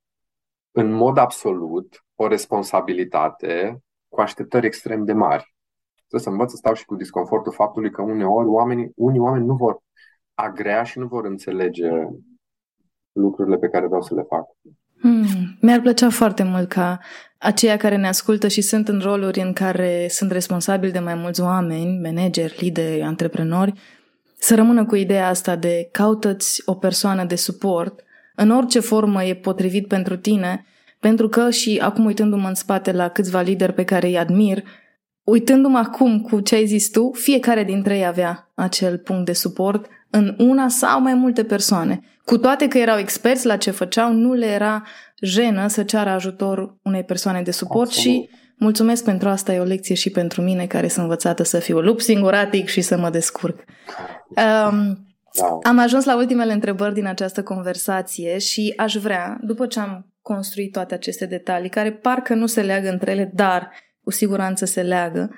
[0.70, 5.54] în mod absolut o responsabilitate cu așteptări extrem de mari.
[5.94, 9.54] Trebuie să învăț să stau și cu disconfortul faptului că uneori oamenii, unii oameni nu
[9.54, 9.82] vor
[10.34, 11.90] agrea și nu vor înțelege
[13.12, 14.46] lucrurile pe care vreau să le fac.
[15.00, 17.00] Hmm, mi-ar plăcea foarte mult ca
[17.38, 21.40] aceia care ne ascultă și sunt în roluri în care sunt responsabili de mai mulți
[21.40, 23.72] oameni, manageri, lideri, antreprenori,
[24.38, 28.04] să rămână cu ideea asta de caută-ți o persoană de suport
[28.36, 30.66] în orice formă e potrivit pentru tine,
[31.00, 34.62] pentru că și acum uitându-mă în spate la câțiva lideri pe care îi admir,
[35.24, 39.86] uitându-mă acum cu ce ai zis tu, fiecare dintre ei avea acel punct de suport
[40.16, 42.00] în una sau mai multe persoane.
[42.24, 44.82] Cu toate că erau experți la ce făceau, nu le era
[45.20, 48.14] jenă să ceară ajutor unei persoane de suport Absolut.
[48.14, 51.80] și mulțumesc pentru asta, e o lecție și pentru mine care sunt învățată să fiu
[51.80, 53.64] lup singuratic și să mă descurc.
[54.28, 55.06] Um,
[55.62, 60.72] Am ajuns la ultimele întrebări din această conversație și aș vrea, după ce am construit
[60.72, 63.70] toate aceste detalii, care parcă nu se leagă între ele, dar
[64.02, 65.30] cu siguranță se leagă,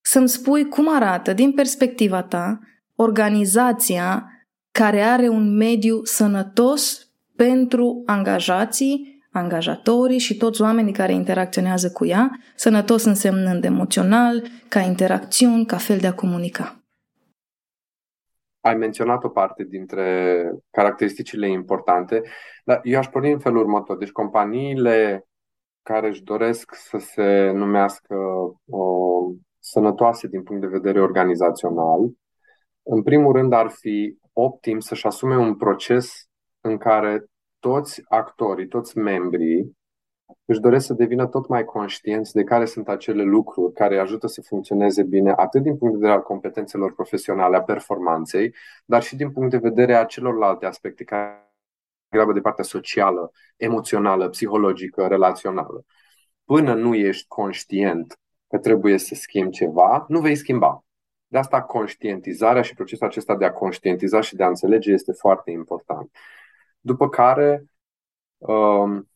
[0.00, 2.60] să-mi spui cum arată, din perspectiva ta,
[3.00, 4.30] organizația
[4.70, 12.30] care are un mediu sănătos pentru angajații, angajatorii și toți oamenii care interacționează cu ea,
[12.56, 16.74] sănătos însemnând emoțional, ca interacțiuni, ca fel de a comunica.
[18.60, 22.22] Ai menționat o parte dintre caracteristicile importante,
[22.64, 23.96] dar eu aș porni în felul următor.
[23.96, 25.24] Deci companiile
[25.82, 28.14] care își doresc să se numească
[28.70, 28.84] o,
[29.58, 32.00] sănătoase din punct de vedere organizațional,
[32.82, 36.28] în primul rând ar fi optim să-și asume un proces
[36.60, 37.24] în care
[37.58, 39.78] toți actorii, toți membrii
[40.44, 44.42] își doresc să devină tot mai conștienți de care sunt acele lucruri care ajută să
[44.42, 48.54] funcționeze bine, atât din punct de vedere al competențelor profesionale, a performanței,
[48.84, 51.52] dar și din punct de vedere a celorlalte aspecte care
[52.08, 55.84] grabă de partea socială, emoțională, psihologică, relațională.
[56.44, 58.18] Până nu ești conștient
[58.48, 60.84] că trebuie să schimbi ceva, nu vei schimba.
[61.30, 65.50] De asta conștientizarea și procesul acesta de a conștientiza și de a înțelege este foarte
[65.50, 66.10] important.
[66.80, 67.64] După care,
[68.38, 69.08] um,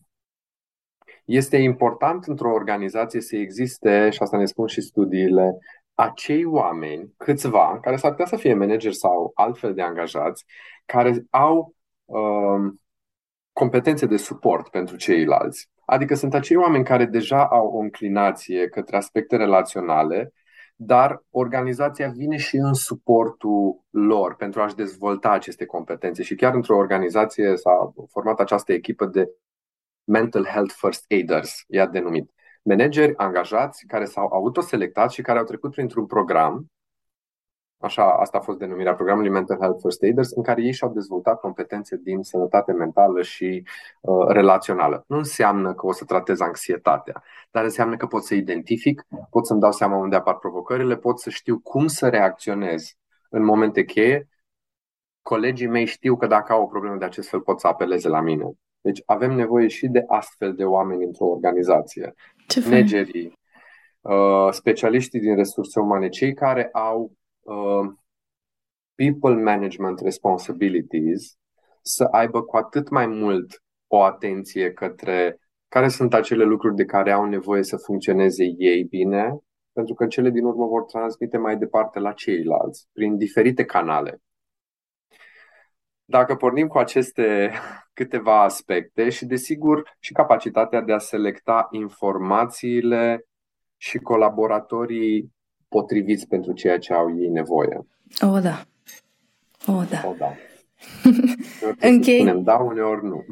[1.24, 5.58] este important într-o organizație să existe, și asta ne spun și studiile,
[5.94, 10.44] acei oameni, câțiva, care s-ar putea să fie manageri sau altfel de angajați,
[10.84, 12.80] care au um,
[13.52, 15.68] competențe de suport pentru ceilalți.
[15.84, 20.32] Adică sunt acei oameni care deja au o înclinație către aspecte relaționale,
[20.74, 26.22] dar organizația vine și în suportul lor pentru a-și dezvolta aceste competențe.
[26.22, 29.28] Și chiar într-o organizație s-a format această echipă de
[30.04, 32.30] Mental Health First Aiders, i-a denumit.
[32.62, 36.66] Manageri angajați care s-au autoselectat și care au trecut printr-un program
[37.84, 41.40] Așa, asta a fost denumirea programului Mental Health First Aiders, în care ei și-au dezvoltat
[41.40, 43.66] competențe din sănătate mentală și
[44.00, 45.04] uh, relațională.
[45.06, 49.60] Nu înseamnă că o să tratez anxietatea, dar înseamnă că pot să identific, pot să-mi
[49.60, 52.92] dau seama unde apar provocările, pot să știu cum să reacționez
[53.28, 54.28] în momente cheie.
[55.22, 58.20] Colegii mei știu că dacă au o problemă de acest fel pot să apeleze la
[58.20, 58.50] mine.
[58.80, 62.14] Deci avem nevoie și de astfel de oameni într-o organizație.
[62.64, 63.38] Managerii,
[64.00, 67.12] uh, specialiștii din resurse umane, cei care au
[67.44, 67.92] uh,
[68.94, 71.38] people management responsibilities
[71.82, 75.38] să aibă cu atât mai mult o atenție către
[75.68, 79.38] care sunt acele lucruri de care au nevoie să funcționeze ei bine,
[79.72, 84.22] pentru că cele din urmă vor transmite mai departe la ceilalți, prin diferite canale.
[86.04, 87.52] Dacă pornim cu aceste
[87.98, 93.26] câteva aspecte și, desigur, și capacitatea de a selecta informațiile
[93.76, 95.32] și colaboratorii
[95.76, 97.86] potriviți pentru ceea ce au ei nevoie.
[98.20, 98.64] O, da.
[99.66, 100.02] O, da.
[100.06, 100.34] O, da.
[101.90, 102.16] Închei...
[102.16, 103.24] spunem da, uneori nu.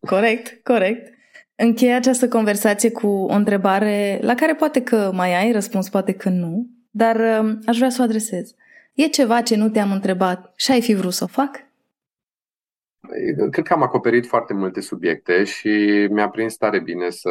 [0.00, 1.12] Corect, corect.
[1.54, 6.28] Închei această conversație cu o întrebare la care poate că mai ai răspuns, poate că
[6.28, 8.54] nu, dar um, aș vrea să o adresez.
[8.94, 11.69] E ceva ce nu te-am întrebat și ai fi vrut să o fac?
[13.50, 15.68] Cred că am acoperit foarte multe subiecte și
[16.10, 17.30] mi-a prins tare bine să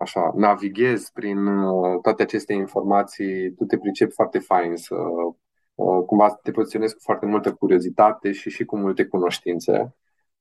[0.00, 3.52] așa, navighez prin uh, toate aceste informații.
[3.52, 4.94] Tu te pricepi foarte fain să
[5.74, 9.94] uh, cumva te poziționezi cu foarte multă curiozitate și și cu multe cunoștințe.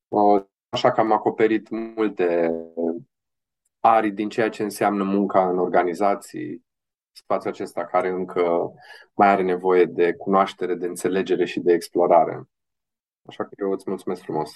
[0.08, 2.52] Uh, așa că am acoperit multe
[3.80, 6.66] arii din ceea ce înseamnă munca în organizații,
[7.12, 8.74] spațiul acesta care încă
[9.14, 12.50] mai are nevoie de cunoaștere, de înțelegere și de explorare.
[13.28, 14.50] Așa că eu îți mulțumesc frumos.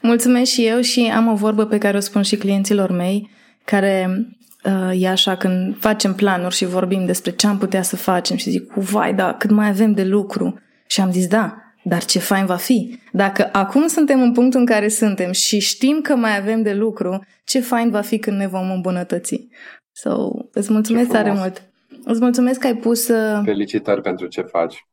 [0.00, 3.30] Mulțumesc și eu și am o vorbă pe care o spun și clienților mei,
[3.64, 4.26] care
[4.64, 8.50] uh, e așa când facem planuri și vorbim despre ce am putea să facem și
[8.50, 10.58] zic, vai, da, cât mai avem de lucru.
[10.86, 12.98] Și am zis, da, dar ce fain va fi.
[13.12, 17.24] Dacă acum suntem în punctul în care suntem și știm că mai avem de lucru,
[17.44, 19.48] ce fain va fi când ne vom îmbunătăți.
[19.92, 21.62] So, îți mulțumesc tare mult.
[22.04, 23.08] Îți mulțumesc că ai pus...
[23.08, 23.40] Uh...
[23.44, 24.86] Felicitări pentru ce faci.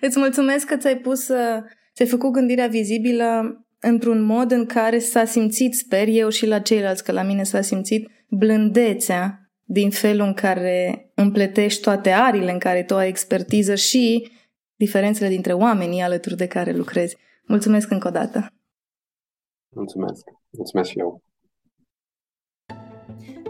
[0.00, 1.28] Îți mulțumesc că ți-ai pus
[1.96, 6.58] uh, Ți-ai făcut gândirea vizibilă într-un mod în care s-a simțit, sper eu și la
[6.58, 12.58] ceilalți, că la mine s-a simțit blândețea din felul în care împletești toate arile în
[12.58, 14.30] care tu ai expertiză și
[14.74, 17.16] diferențele dintre oamenii alături de care lucrezi.
[17.46, 18.46] Mulțumesc încă o dată!
[19.74, 20.24] Mulțumesc!
[20.50, 21.25] Mulțumesc și eu!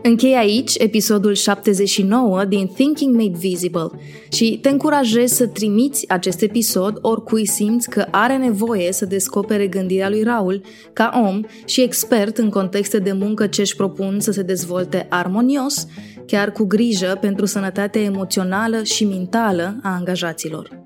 [0.03, 3.91] Închei aici episodul 79 din Thinking Made Visible
[4.33, 10.09] și te încurajez să trimiți acest episod oricui simți că are nevoie să descopere gândirea
[10.09, 14.43] lui Raul ca om și expert în contexte de muncă ce își propun să se
[14.43, 15.87] dezvolte armonios,
[16.27, 20.85] chiar cu grijă pentru sănătatea emoțională și mentală a angajaților.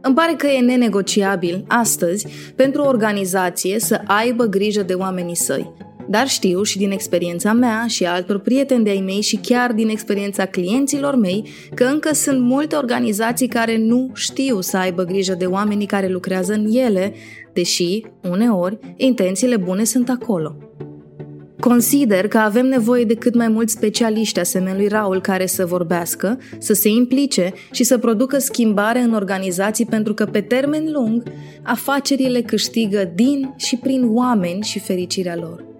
[0.00, 2.26] Îmi pare că e nenegociabil astăzi
[2.56, 5.72] pentru o organizație să aibă grijă de oamenii săi,
[6.08, 9.88] dar știu și din experiența mea și a altor prieteni de-ai mei și chiar din
[9.88, 15.46] experiența clienților mei că încă sunt multe organizații care nu știu să aibă grijă de
[15.46, 17.14] oamenii care lucrează în ele,
[17.52, 20.56] deși, uneori, intențiile bune sunt acolo.
[21.60, 26.38] Consider că avem nevoie de cât mai mulți specialiști asemenea lui Raul care să vorbească,
[26.58, 31.22] să se implice și să producă schimbare în organizații pentru că pe termen lung
[31.62, 35.73] afacerile câștigă din și prin oameni și fericirea lor.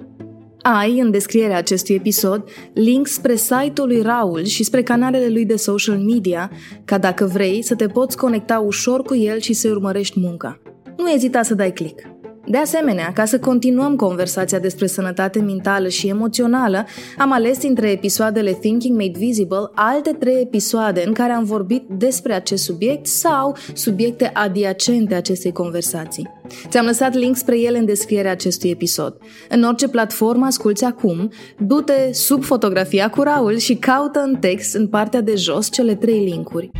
[0.67, 2.45] Ai, în descrierea acestui episod,
[2.75, 6.51] link spre site-ul lui Raul și spre canalele lui de social media,
[6.85, 10.61] ca dacă vrei să te poți conecta ușor cu el și să urmărești munca.
[10.97, 12.03] Nu ezita să dai click.
[12.47, 16.87] De asemenea, ca să continuăm conversația despre sănătate mentală și emoțională,
[17.19, 22.33] am ales dintre episoadele Thinking Made Visible alte trei episoade în care am vorbit despre
[22.33, 26.31] acest subiect sau subiecte adiacente acestei conversații.
[26.69, 29.17] Ți-am lăsat link spre ele în descrierea acestui episod.
[29.49, 34.87] În orice platformă asculți acum, du-te sub fotografia cu Raul și caută în text în
[34.87, 36.71] partea de jos cele trei linkuri.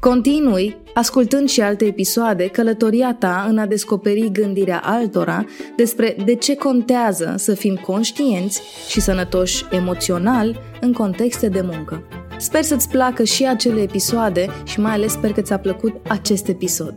[0.00, 5.44] Continui ascultând și alte episoade, călătoria ta în a descoperi gândirea altora
[5.76, 12.02] despre de ce contează să fim conștienți și sănătoși emoțional în contexte de muncă.
[12.38, 16.94] Sper să-ți placă și acele episoade și mai ales sper că ți-a plăcut acest episod.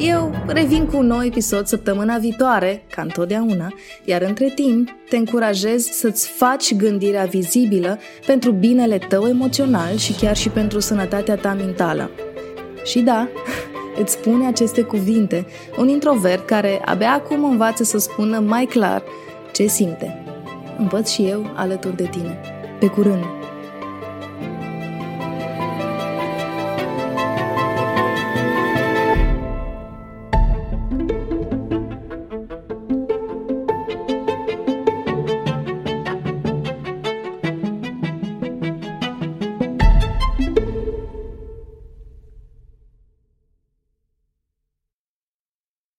[0.00, 3.74] Eu revin cu un nou episod săptămâna viitoare, ca întotdeauna,
[4.04, 10.36] iar între timp te încurajez să-ți faci gândirea vizibilă pentru binele tău emoțional și chiar
[10.36, 12.10] și pentru sănătatea ta mentală.
[12.84, 13.28] Și da,
[14.02, 15.46] îți spune aceste cuvinte
[15.78, 19.02] un introvert care abia acum învață să spună mai clar
[19.52, 20.24] ce simte.
[20.78, 22.40] Învăț și eu alături de tine.
[22.78, 23.37] Pe curând!